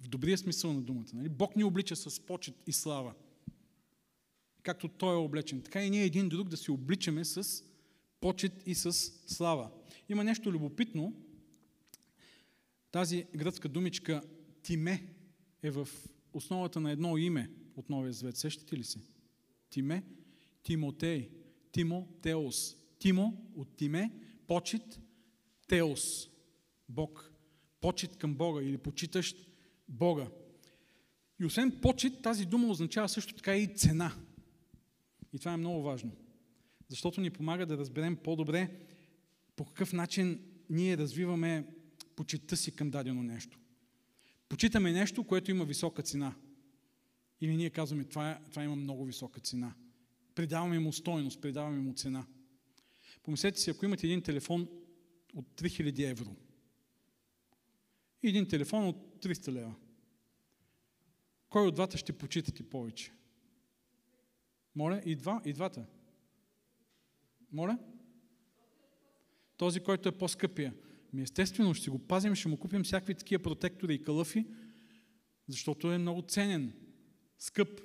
[0.00, 1.08] В добрия смисъл на думата.
[1.14, 1.28] Нали?
[1.28, 3.14] Бог ни облича с почет и слава.
[4.62, 5.62] Както Той е облечен.
[5.62, 7.64] Така и ние един друг да се обличаме с
[8.20, 8.92] почет и с
[9.26, 9.70] слава.
[10.08, 11.14] Има нещо любопитно.
[12.90, 14.22] Тази гръцка думичка
[14.62, 15.14] Тиме
[15.62, 15.88] е в
[16.32, 18.36] основата на едно име от Новия Завет.
[18.36, 19.00] Сещате ли се?
[19.70, 20.04] Тиме,
[20.62, 21.30] Тимотей,
[21.72, 22.76] Тимо, Теос.
[22.98, 24.10] Тимо от Тиме,
[24.46, 25.00] почет,
[25.68, 26.28] Теос,
[26.88, 27.32] Бог.
[27.80, 29.36] Почет към Бога или почитащ
[29.88, 30.26] Бога.
[31.40, 34.12] И освен почет, тази дума означава също така и цена.
[35.32, 36.10] И това е много важно.
[36.88, 38.70] Защото ни помага да разберем по-добре
[39.56, 40.40] по какъв начин
[40.70, 41.66] ние развиваме
[42.16, 43.59] почетта си към дадено нещо.
[44.50, 46.34] Почитаме нещо, което има висока цена.
[47.40, 49.74] Или ние казваме, това, това има много висока цена.
[50.34, 52.26] Придаваме му стойност, придаваме му цена.
[53.22, 54.68] Помислете си, ако имате един телефон
[55.34, 56.36] от 3000 евро
[58.22, 59.74] и един телефон от 300 лева,
[61.48, 63.12] кой от двата ще почитате повече?
[64.74, 65.86] Моля, и, два, и двата.
[67.52, 67.78] Моля?
[69.56, 70.74] Този, който е по-скъпия.
[71.12, 74.46] Ми естествено, ще го пазим, ще му купим всякакви такива протектори и калъфи,
[75.48, 76.72] защото е много ценен,
[77.38, 77.80] скъп.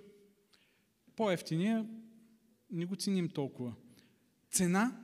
[1.16, 1.88] По-ефтиния
[2.72, 3.74] не го ценим толкова.
[4.52, 5.04] Цена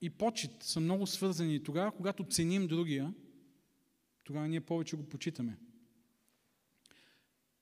[0.00, 1.62] и почет са много свързани.
[1.62, 3.14] Тогава, когато ценим другия,
[4.24, 5.58] тогава ние повече го почитаме.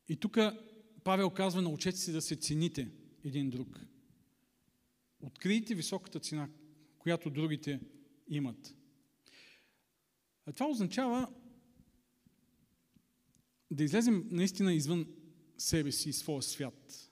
[0.08, 0.38] И тук
[1.04, 2.88] Павел казва, научете си да се цените
[3.24, 3.80] един друг.
[5.20, 6.48] Открийте високата цена,
[6.98, 7.80] която другите
[8.28, 8.74] имат.
[10.50, 11.28] А това означава
[13.70, 15.06] да излезем наистина извън
[15.58, 17.10] себе си своя свят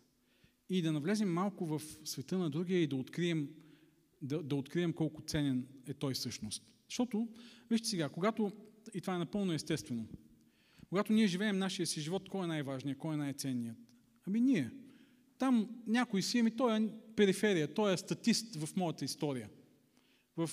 [0.69, 3.49] и да навлезем малко в света на другия и да открием,
[4.23, 6.63] да, да открием колко ценен е той всъщност.
[6.89, 7.29] Защото,
[7.71, 8.53] вижте сега, когато,
[8.95, 10.07] и това е напълно естествено,
[10.89, 13.77] когато ние живеем нашия си живот, кой е най-важният, кой е най-ценният?
[14.27, 14.71] Ами ние.
[15.39, 19.51] Там някой си, ами той е периферия, той е статист в моята история.
[20.37, 20.51] В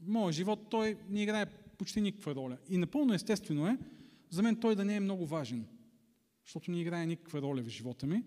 [0.00, 2.58] моя живот той не играе почти никаква роля.
[2.68, 3.78] И напълно естествено е
[4.30, 5.66] за мен той да не е много важен,
[6.44, 8.24] защото не играе никаква роля в живота ми.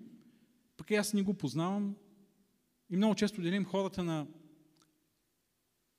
[0.78, 1.96] Пък и аз не го познавам
[2.90, 4.28] и много често делим хората на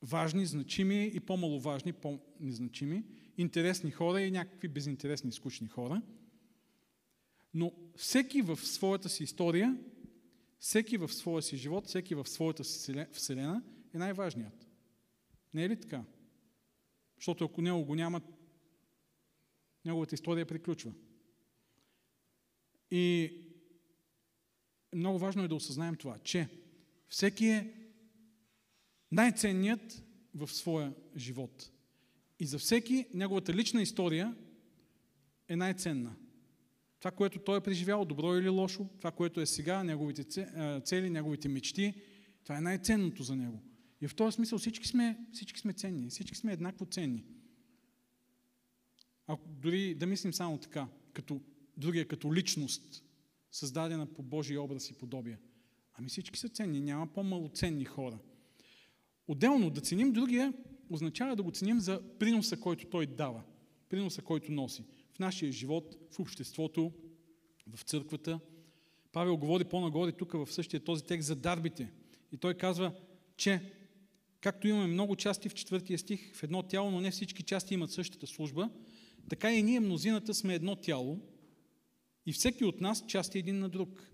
[0.02, 3.04] важни, значими и по-маловажни, по-незначими,
[3.36, 6.02] интересни хора и някакви безинтересни, скучни хора.
[7.54, 9.76] Но всеки в своята си история,
[10.58, 13.62] всеки в своя си живот, всеки в своята си вселена
[13.94, 14.66] е най-важният.
[15.54, 16.04] Не е ли така?
[17.16, 18.20] Защото ако него го няма,
[19.84, 20.92] неговата история приключва.
[22.90, 23.32] И
[24.94, 26.48] много важно е да осъзнаем това, че
[27.08, 27.74] всеки е
[29.12, 31.70] най-ценният в своя живот.
[32.40, 34.36] И за всеки неговата лична история
[35.48, 36.16] е най-ценна.
[36.98, 40.24] Това, което той е преживял, добро или лошо, това, което е сега, неговите
[40.84, 41.94] цели, неговите мечти,
[42.44, 43.62] това е най-ценното за него.
[44.00, 47.24] И в този смисъл всички сме, всички сме ценни, всички сме еднакво ценни.
[49.26, 51.40] Ако дори да мислим само така, като
[51.76, 53.04] другия като личност,
[53.50, 55.38] създадена по Божия образ и подобие.
[55.94, 58.18] Ами всички са ценни, няма по-малоценни хора.
[59.28, 60.52] Отделно да ценим другия
[60.90, 63.42] означава да го ценим за приноса, който той дава,
[63.88, 66.92] приноса, който носи в нашия живот, в обществото,
[67.66, 68.40] в църквата.
[69.12, 71.92] Павел говори по-нагоре тук в същия този текст за дарбите.
[72.32, 72.92] И той казва,
[73.36, 73.72] че
[74.40, 77.90] както имаме много части в четвъртия стих, в едно тяло, но не всички части имат
[77.90, 78.70] същата служба,
[79.28, 81.20] така и ние мнозината сме едно тяло
[82.26, 84.10] и всеки от нас части един на друг.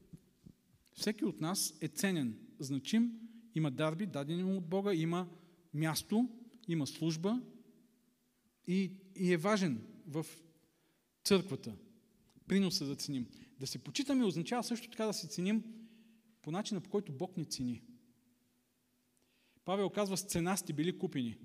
[0.94, 3.12] Всеки от нас е ценен, значим,
[3.54, 5.28] има дарби, дадени му от Бога, има
[5.74, 6.28] място,
[6.68, 7.40] има служба
[8.66, 10.26] и, и е важен в
[11.24, 11.72] църквата.
[12.46, 13.26] Приноса да ценим.
[13.60, 15.64] Да се почитаме означава също така да се ценим
[16.42, 17.82] по начина, по който Бог ни цени.
[19.64, 21.36] Павел казва, с цена сте били купени.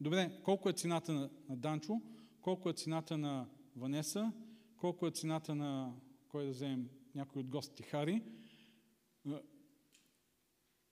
[0.00, 2.00] Добре, колко е цената на, на Данчо,
[2.40, 4.32] колко е цената на Ванеса,
[4.76, 5.94] колко е цената на,
[6.28, 8.22] кой да вземем, някой от гостите, Хари.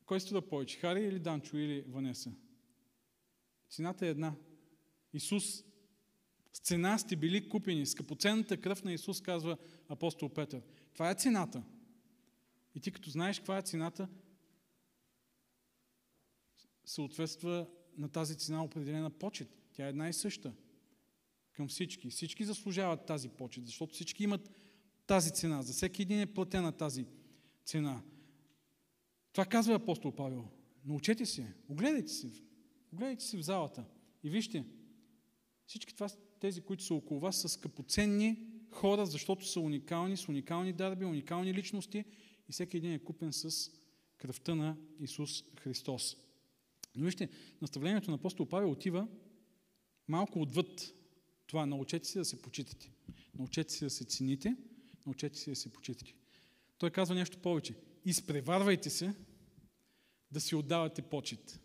[0.06, 2.32] Кой струва повече, Хари или Данчо или Ванеса?
[3.70, 4.34] Цената е една.
[5.12, 5.64] Исус
[6.52, 7.86] с цена сте били купени.
[7.86, 9.56] Скъпоценната кръв на Исус, казва
[9.88, 10.62] апостол Петър.
[10.94, 11.62] Това е цената.
[12.74, 14.08] И ти като знаеш каква е цената,
[16.88, 19.48] съответства на тази цена определена почет.
[19.72, 20.52] Тя е една и съща
[21.52, 22.10] към всички.
[22.10, 24.50] Всички заслужават тази почет, защото всички имат
[25.06, 25.62] тази цена.
[25.62, 27.06] За всеки един е платена тази
[27.64, 28.02] цена.
[29.32, 30.48] Това казва апостол Павел.
[30.84, 32.30] Научете се, огледайте се,
[32.92, 33.84] огледайте се в залата
[34.24, 34.64] и вижте,
[35.66, 36.08] всички това,
[36.40, 41.54] тези, които са около вас, са скъпоценни хора, защото са уникални, с уникални дарби, уникални
[41.54, 42.04] личности
[42.48, 43.70] и всеки един е купен с
[44.16, 46.27] кръвта на Исус Христос.
[46.96, 47.28] Но вижте,
[47.62, 49.08] наставлението на апостол Павел отива
[50.08, 50.94] малко отвъд
[51.46, 51.66] това.
[51.66, 52.92] Научете се да се почитате.
[53.34, 54.56] Научете се да се цените.
[55.06, 56.14] Научете се да се почитате.
[56.78, 57.74] Той казва нещо повече.
[58.04, 59.14] Изпреварвайте се
[60.32, 61.60] да си отдавате почет.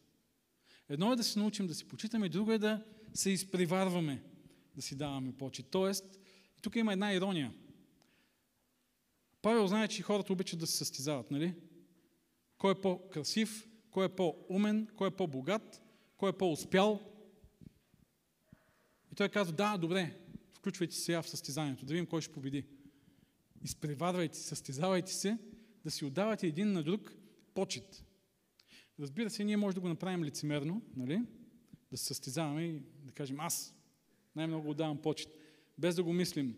[0.90, 4.24] Едно е да се научим да си почитаме, друго е да се изпреварваме
[4.76, 5.66] да си даваме почет.
[5.72, 6.20] Тоест,
[6.62, 7.54] тук има една ирония.
[9.42, 11.54] Павел знае, че хората обичат да се състезават, нали?
[12.58, 15.82] Кой е по-красив, кой е по-умен, кой е по-богат,
[16.18, 17.00] кой е по-успял.
[19.12, 20.20] И той казва, да, добре,
[20.54, 22.66] включвайте се сега в състезанието, да видим кой ще победи.
[23.62, 25.38] Изпреварвайте, състезавайте се,
[25.86, 27.14] да си отдавате един на друг
[27.54, 28.06] почет.
[29.00, 31.22] Разбира се, ние може да го направим лицемерно, нали?
[31.92, 33.76] да се състезаваме и да кажем аз
[34.36, 35.30] най-много отдавам почет,
[35.78, 36.56] без да го мислим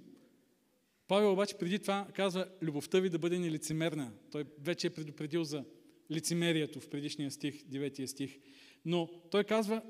[1.08, 4.12] Павел обаче преди това казва любовта ви да бъде нелицемерна.
[4.32, 5.66] Той вече е предупредил за
[6.12, 8.40] лицемерието в предишния стих, 9 стих.
[8.86, 9.82] Но той казва,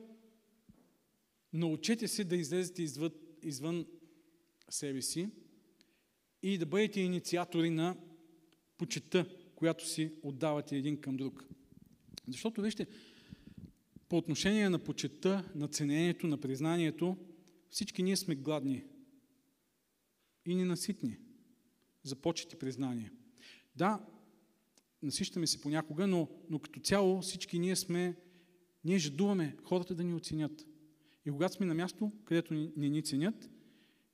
[1.53, 3.11] научете се да излезете извън,
[3.43, 3.85] извън
[4.69, 5.29] себе си
[6.43, 7.97] и да бъдете инициатори на
[8.77, 11.45] почета, която си отдавате един към друг.
[12.27, 12.87] Защото, вижте,
[14.09, 17.17] по отношение на почета, на ценението, на признанието,
[17.69, 18.83] всички ние сме гладни
[20.45, 21.17] и ненаситни
[22.03, 23.11] за почет и признание.
[23.75, 24.05] Да,
[25.05, 28.15] насищаме се понякога, но, но като цяло всички ние сме,
[28.83, 30.65] ние жадуваме хората да ни оценят.
[31.25, 33.49] И когато сме на място, където не ни, ценят,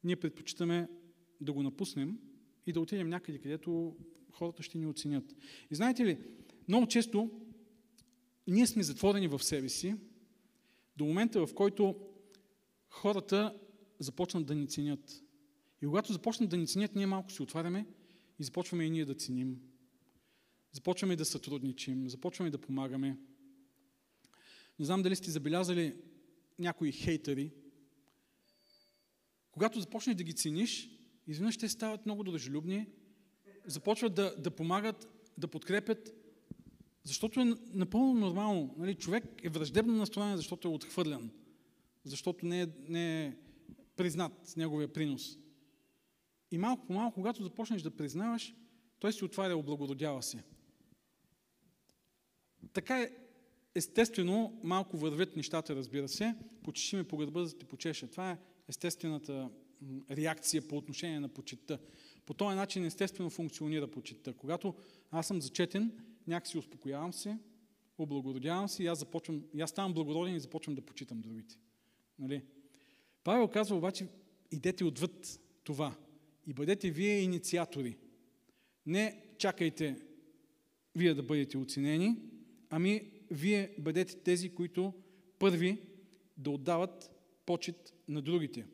[0.04, 0.90] ние предпочитаме
[1.42, 2.20] да го напуснем
[2.66, 3.96] и да отидем някъде, където
[4.32, 5.36] хората ще ни оценят.
[5.72, 6.20] И знаете ли,
[6.68, 7.30] много често
[8.48, 9.96] ние сме затворени в себе си
[10.98, 11.96] до момента, в който
[12.90, 13.60] хората
[14.00, 15.24] започнат да ни ценят.
[15.82, 17.86] И когато започнат да ни ценят, ние малко се отваряме
[18.40, 19.71] и започваме и ние да ценим.
[20.72, 23.18] Започваме да сътрудничим, започваме да помагаме.
[24.80, 25.96] Не знам дали сте забелязали
[26.60, 27.52] някои хейтери.
[29.52, 30.90] Когато започнеш да ги цениш,
[31.28, 32.88] изведнъж те стават много дружелюбни,
[33.66, 35.08] започват да, да помагат,
[35.38, 36.14] да подкрепят,
[37.04, 38.76] защото е напълно нормално.
[38.78, 38.96] Нали?
[38.96, 41.32] Човек е враждебно настроен, защото е отхвърлян,
[42.04, 43.34] защото не е, не е
[43.96, 45.38] признат неговия принос.
[46.52, 48.56] И малко по малко, когато започнеш да признаваш,
[49.00, 50.44] той се отваря, облагородява се.
[52.74, 53.12] Така е,
[53.76, 56.36] естествено, малко вървят нещата, разбира се.
[56.64, 58.08] Почеши ме по гърба, да те почеша.
[58.08, 58.38] Това е
[58.68, 59.50] естествената
[60.12, 61.80] реакция по отношение на почетта.
[62.26, 64.34] По този начин естествено функционира почетта.
[64.34, 64.76] Когато
[65.12, 65.92] аз съм зачетен,
[66.28, 67.38] някакси успокоявам се,
[67.98, 71.58] облагородявам се и аз, започвам, и аз ставам благороден и започвам да почитам другите.
[72.20, 72.44] Нали?
[73.24, 74.08] Павел казва обаче,
[74.52, 75.96] идете отвъд това
[76.48, 77.98] и бъдете вие инициатори.
[78.86, 79.96] Не чакайте
[80.96, 82.18] вие да бъдете оценени,
[82.72, 84.94] ами вие бъдете тези, които
[85.40, 85.82] първи
[86.38, 87.12] да отдават
[87.46, 88.66] почет на другите.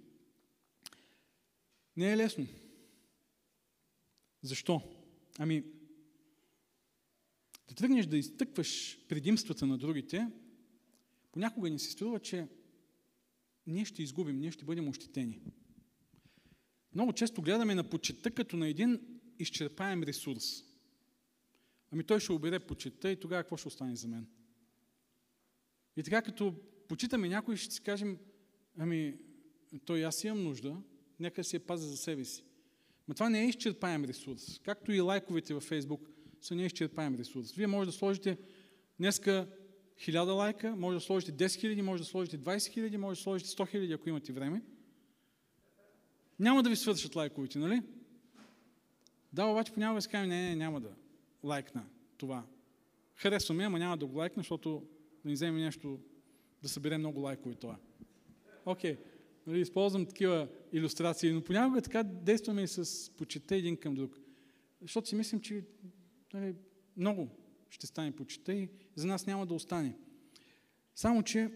[1.97, 2.47] Не е лесно.
[4.41, 4.81] Защо?
[5.39, 5.63] Ами,
[7.67, 10.27] да тръгнеш да изтъкваш предимствата на другите,
[11.31, 12.47] понякога ни се струва, че
[13.67, 15.41] ние ще изгубим, ние ще бъдем ощетени.
[16.93, 18.99] Много често гледаме на почета като на един
[19.39, 20.66] изчерпаем ресурс.
[21.91, 24.27] Ами той ще обере почета и тогава какво ще остане за мен?
[25.97, 26.53] И така като
[26.87, 28.17] почитаме някой, ще си кажем,
[28.77, 29.17] ами
[29.85, 30.77] той аз имам нужда,
[31.19, 32.43] нека си я пазя за себе си.
[33.07, 34.59] Но това не е изчерпаем ресурс.
[34.63, 36.09] Както и лайковете във Фейсбук
[36.41, 37.53] са неизчерпаем ресурс.
[37.53, 38.37] Вие може да сложите
[38.99, 39.47] днеска
[39.97, 43.49] 1000 лайка, може да сложите 10 000, може да сложите 20 000, може да сложите
[43.49, 44.61] 100 000, ако имате време.
[46.39, 47.81] Няма да ви свършат лайковете, нали?
[49.33, 50.89] Да, обаче понякога се каже, не, не, няма да
[51.43, 51.85] лайкна
[52.17, 52.45] това.
[53.15, 54.87] Харесва ме, ама няма да го лайкна, защото
[55.23, 55.99] да ни вземе нещо,
[56.61, 57.77] да събере много лайкове това.
[58.65, 58.99] Окей, okay.
[59.47, 64.19] нали, използвам такива иллюстрации, но понякога така действаме и с почета един към друг.
[64.81, 65.63] Защото си мислим, че
[66.33, 66.55] нали,
[66.97, 67.29] много
[67.69, 69.97] ще стане почета и за нас няма да остане.
[70.95, 71.51] Само, че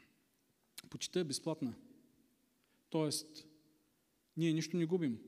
[0.90, 1.74] почета е безплатна.
[2.90, 3.48] Тоест,
[4.36, 5.18] ние нищо не губим.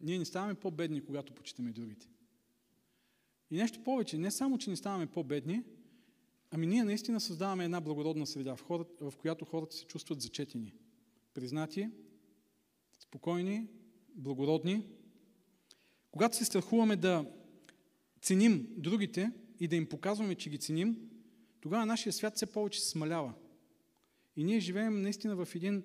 [0.00, 2.08] Ние не ставаме по-бедни, когато почитаме другите.
[3.50, 5.62] И нещо повече, не само, че не ставаме по-бедни,
[6.50, 10.74] ами ние наистина създаваме една благородна среда, в, хората, в която хората се чувстват зачетени,
[11.34, 11.90] признати,
[12.98, 13.68] спокойни,
[14.14, 14.86] благородни.
[16.10, 17.32] Когато се страхуваме да
[18.20, 21.10] ценим другите и да им показваме, че ги ценим,
[21.60, 23.34] тогава нашия свят все повече се смалява.
[24.36, 25.84] И ние живеем наистина в един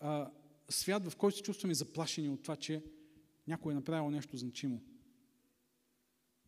[0.00, 0.30] а,
[0.68, 2.82] свят, в който се чувстваме заплашени от това, че
[3.46, 4.82] някой е направил нещо значимо.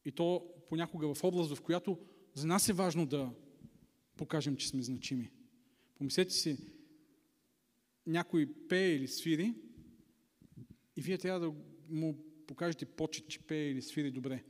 [0.04, 1.98] И то понякога в област, в която
[2.34, 3.30] за нас е важно да
[4.16, 5.30] покажем, че сме значими.
[5.94, 6.58] Помислете си,
[8.06, 9.54] някой пее или свири
[10.96, 11.54] и вие трябва да
[11.88, 14.44] му покажете почет, че пее или свири добре.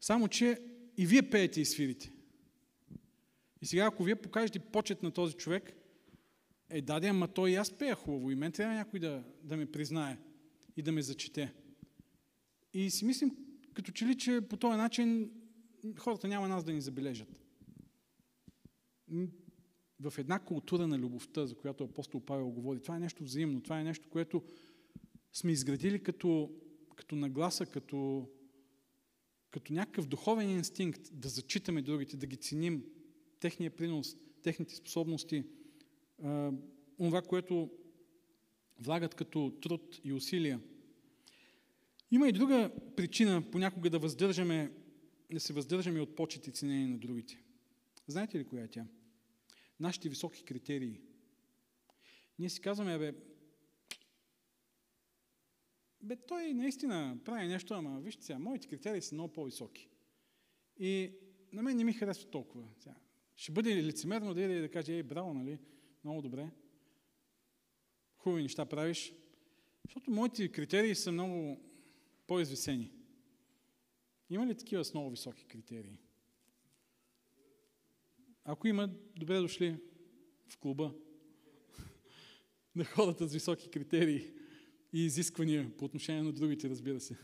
[0.00, 0.58] Само, че
[0.96, 2.12] и вие пеете и свирите.
[3.62, 5.72] И сега, ако вие покажете почет на този човек,
[6.70, 9.72] е, даде, ама той и аз пея хубаво и мен трябва някой да, да ме
[9.72, 10.18] признае
[10.76, 11.52] и да ме зачете.
[12.74, 13.36] И си мислим,
[13.74, 15.30] като че ли, че по този начин
[15.98, 17.40] хората няма нас да ни забележат.
[20.00, 23.80] В една култура на любовта, за която апостол Павел говори, това е нещо взаимно, това
[23.80, 24.42] е нещо, което
[25.32, 26.50] сме изградили като,
[26.96, 28.28] като нагласа, като,
[29.50, 32.84] като някакъв духовен инстинкт да зачитаме другите, да ги ценим,
[33.40, 35.44] техния принос, техните способности,
[36.98, 37.70] това, което
[38.80, 40.60] влагат като труд и усилия.
[42.12, 44.72] Има и друга причина понякога да въздържаме,
[45.32, 47.42] да се въздържаме от почет и ценение на другите.
[48.06, 48.86] Знаете ли коя е тя?
[49.80, 51.00] Нашите високи критерии.
[52.38, 53.14] Ние си казваме, бе,
[56.02, 59.88] бе, той наистина прави нещо, ама вижте сега, моите критерии са много по-високи.
[60.78, 61.12] И
[61.52, 62.68] на мен не ми харесва толкова.
[62.78, 62.94] Сега,
[63.36, 65.58] ще бъде лицемерно да иде да каже, ей, браво, нали,
[66.04, 66.50] много добре.
[68.16, 69.14] Хубави неща правиш.
[69.84, 71.71] Защото моите критерии са много
[72.26, 72.90] по-извисени.
[74.30, 75.98] Има ли такива с много високи критерии?
[78.44, 79.76] Ако има, добре дошли
[80.48, 80.94] в клуба
[82.76, 84.32] на хората с високи критерии
[84.92, 87.16] и изисквания по отношение на другите, разбира се.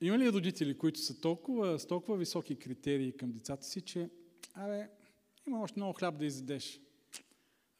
[0.00, 4.10] Има ли родители, които са толкова, с толкова високи критерии към децата си, че
[4.54, 4.88] абе,
[5.46, 6.80] има още много хляб да изядеш.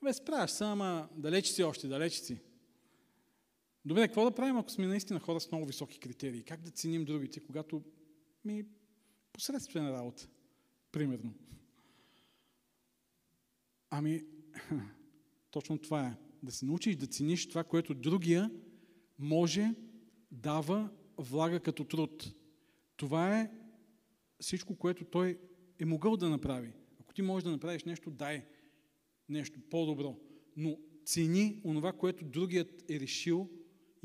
[0.03, 2.39] Абе, справяш се, ама далеч си още, далеч си.
[3.87, 6.43] Добре, какво да правим, ако сме наистина хора с много високи критерии?
[6.43, 7.83] Как да ценим другите, когато
[8.45, 8.65] ми
[9.33, 10.29] посредствена работа,
[10.93, 11.35] примерно?
[13.91, 14.25] Ами,
[15.51, 16.17] точно това е.
[16.43, 18.51] Да се научиш да цениш това, което другия
[19.19, 19.75] може,
[20.31, 22.33] дава, влага като труд.
[22.97, 23.51] Това е
[24.41, 25.39] всичко, което той
[25.79, 26.73] е могъл да направи.
[27.01, 28.45] Ако ти можеш да направиш нещо, дай
[29.29, 30.17] нещо по-добро.
[30.57, 33.51] Но цени онова, което другият е решил,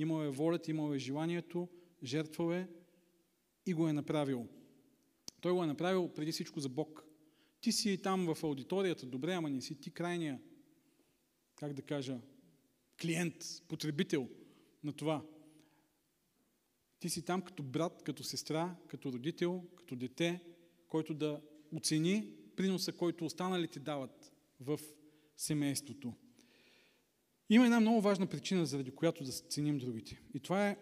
[0.02, 1.70] имал е волята, имал е желанието,
[2.04, 2.68] жертвал е
[3.66, 4.48] и го е направил.
[5.42, 7.04] Той го е направил преди всичко за Бог.
[7.62, 10.42] Ти си там в аудиторията, добре, ама не си ти крайния,
[11.56, 12.20] как да кажа,
[13.02, 13.36] клиент,
[13.68, 14.30] потребител
[14.84, 15.26] на това.
[17.00, 20.42] Ти си там като брат, като сестра, като родител, като дете,
[20.88, 21.42] който да
[21.76, 24.80] оцени приноса, който останалите дават в
[25.38, 26.14] семейството.
[27.52, 30.22] Има една много важна причина, заради която да ценим другите.
[30.34, 30.78] И това е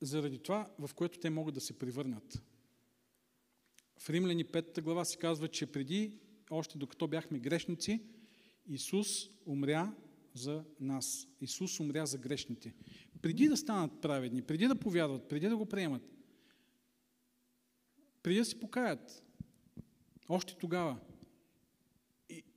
[0.00, 2.42] заради това, в което те могат да се превърнат.
[3.98, 6.12] В Римляни 5 глава се казва, че преди,
[6.50, 8.02] още докато бяхме грешници,
[8.66, 9.94] Исус умря
[10.34, 11.28] за нас.
[11.40, 12.74] Исус умря за грешните.
[13.22, 16.02] Преди да станат праведни, преди да повярват, преди да го приемат,
[18.22, 19.22] преди да се покаят,
[20.28, 20.98] още тогава.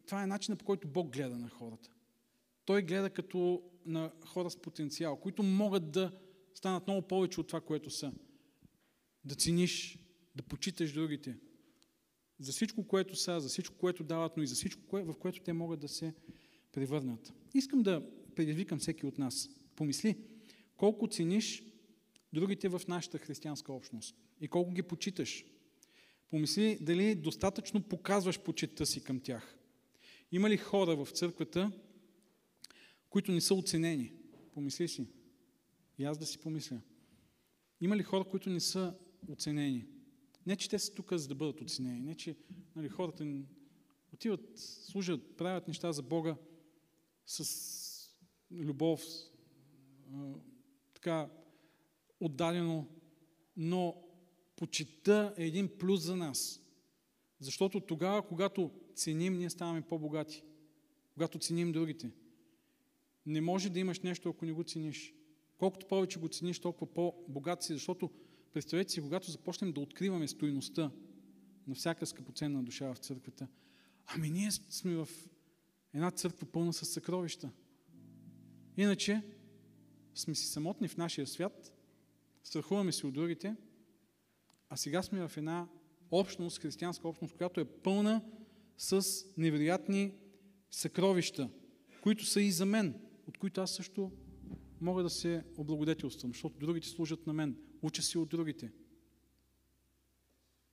[0.08, 1.90] Това е начинът по който Бог гледа на хората.
[2.66, 6.12] Той гледа като на хора с потенциал, които могат да
[6.54, 8.14] станат много повече от това, което са.
[9.26, 10.00] Да цениш,
[10.36, 11.38] да почиташ другите.
[12.40, 15.54] За всичко, което са, за всичко, което дават, но и за всичко, в което те
[15.54, 16.14] могат да се
[16.72, 17.34] превърнат.
[17.54, 19.50] Искам да предизвикам всеки от нас.
[19.76, 20.18] Помисли,
[20.78, 21.64] колко цениш
[22.34, 25.46] другите в нашата християнска общност и колко ги почиташ.
[26.30, 29.57] Помисли дали достатъчно показваш почетта си към тях.
[30.32, 31.72] Има ли хора в църквата,
[33.10, 34.14] които не са оценени?
[34.54, 35.08] Помисли си.
[35.98, 36.82] И аз да си помисля.
[37.82, 38.96] Има ли хора, които не са
[39.30, 39.88] оценени?
[40.46, 42.00] Не, че те са тук, за да бъдат оценени.
[42.00, 42.36] Не, че
[42.76, 43.44] нали, хората
[44.14, 46.36] отиват, служат, правят неща за Бога
[47.26, 48.18] с
[48.52, 49.04] любов,
[50.94, 51.30] така
[52.20, 52.88] отдадено,
[53.58, 54.04] но
[54.56, 56.62] почита е един плюс за нас.
[57.40, 60.44] Защото тогава, когато ценим, ние ставаме по-богати.
[61.14, 62.12] Когато ценим другите.
[63.26, 65.14] Не може да имаш нещо, ако не го цениш.
[65.58, 68.12] Колкото повече го цениш, толкова по-богат си, защото
[68.54, 70.92] представете си, когато започнем да откриваме стоиността
[71.68, 73.48] на всяка скъпоценна душа в църквата,
[74.06, 75.10] ами ние сме в
[75.94, 77.52] една църква пълна с съкровища.
[78.78, 79.22] Иначе
[80.16, 81.74] сме си самотни в нашия свят,
[82.44, 83.56] страхуваме се от другите,
[84.70, 85.68] а сега сме в една
[86.12, 88.22] общност, християнска общност, която е пълна
[88.78, 90.14] с невероятни
[90.72, 91.50] съкровища,
[92.02, 94.12] които са и за мен, от които аз също
[94.82, 97.58] мога да се облагодетелствам, защото другите служат на мен.
[97.82, 98.72] Уча си от другите.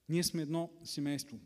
[0.09, 1.39] Ние сме едно семейство.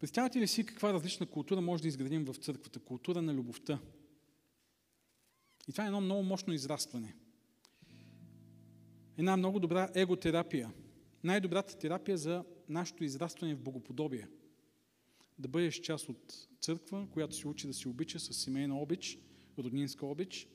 [0.00, 2.80] Представяте ли си каква различна култура може да изградим в църквата?
[2.80, 3.80] Култура на любовта.
[5.68, 7.14] И това е едно много мощно израстване.
[9.18, 10.72] Една много добра еготерапия.
[11.24, 14.28] Най-добрата терапия за нашето израстване в богоподобие.
[15.38, 19.18] Да бъдеш част от църква, която се учи да се обича с семейна обич,
[19.58, 20.48] роднинска обич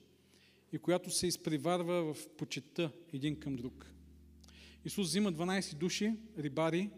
[0.71, 3.93] и която се изпреварва в почета един към друг.
[4.85, 6.89] Исус взима 12 души, рибари.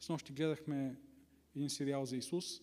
[0.00, 0.96] С нощи гледахме
[1.56, 2.60] един сериал за Исус.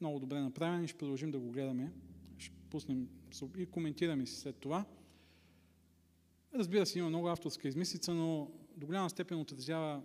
[0.00, 1.92] Много добре направен и ще продължим да го гледаме.
[2.38, 3.08] Ще пуснем
[3.56, 4.84] и коментираме си след това.
[6.54, 10.02] Разбира се, има много авторска измислица, но до голяма степен отразява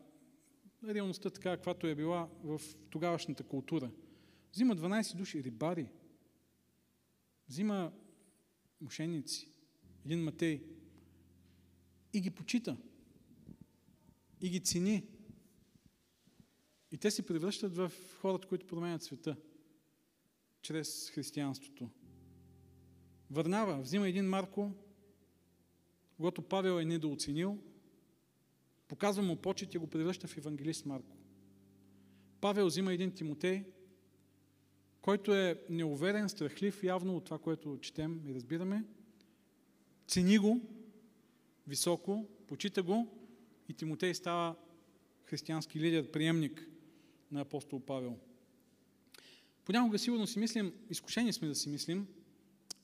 [0.87, 3.91] реалността така, каквато е била в тогавашната култура.
[4.53, 5.89] Взима 12 души рибари.
[7.49, 7.91] взима
[8.81, 9.51] мошенници,
[10.05, 10.63] един Матей,
[12.13, 12.77] и ги почита,
[14.41, 15.07] и ги цени.
[16.91, 19.37] И те се превръщат в хората, които променят света
[20.61, 21.89] чрез християнството.
[23.29, 24.71] Върнава, взима един Марко,
[26.15, 27.59] когато Павел е недооценил,
[28.91, 31.17] показва му почет и го превръща в евангелист Марко.
[32.41, 33.63] Павел взима един Тимотей,
[35.01, 38.83] който е неуверен, страхлив явно от това, което четем и разбираме,
[40.07, 40.61] цени го
[41.67, 43.07] високо, почита го
[43.69, 44.55] и Тимотей става
[45.23, 46.69] християнски лидер, приемник
[47.31, 48.17] на апостол Павел.
[49.65, 52.07] Понякога сигурно си мислим, изкушени сме да си мислим,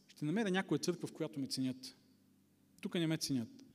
[0.07, 1.95] ще намеря някоя църква, в която ме ценят.
[2.81, 3.66] Тук не ме ценят.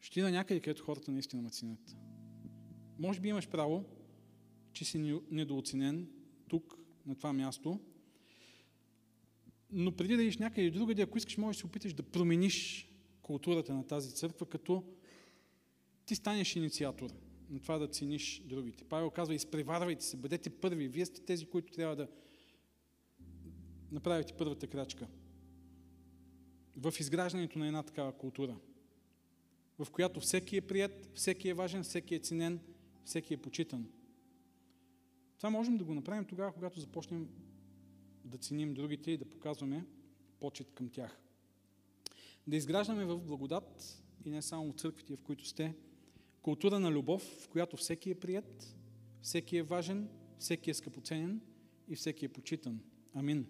[0.00, 1.96] Ще на някъде, където хората наистина ме ценят.
[2.98, 3.84] Може би имаш право,
[4.72, 6.08] че си недооценен
[6.48, 6.76] тук,
[7.06, 7.80] на това място,
[9.72, 12.88] но преди да идиш някъде другаде, ако искаш, можеш да се опиташ да промениш
[13.22, 14.84] културата на тази църква, като
[16.06, 17.10] ти станеш инициатор
[17.50, 18.84] на това да цениш другите.
[18.84, 20.88] Павел казва, изпреварвайте се, бъдете първи.
[20.88, 22.08] Вие сте тези, които трябва да
[23.92, 25.08] направите първата крачка
[26.76, 28.56] в изграждането на една такава култура,
[29.84, 32.60] в която всеки е прият, всеки е важен, всеки е ценен,
[33.04, 33.88] всеки е почитан.
[35.36, 37.28] Това можем да го направим тогава, когато започнем
[38.24, 39.84] да ценим другите и да показваме
[40.40, 41.20] почет към тях.
[42.46, 45.74] Да изграждаме в благодат и не само в църквите, в които сте,
[46.42, 48.76] култура на любов, в която всеки е прият,
[49.22, 50.08] всеки е важен,
[50.38, 51.40] всеки е скъпоценен
[51.88, 52.80] и всеки е почитан.
[53.14, 53.46] Амин.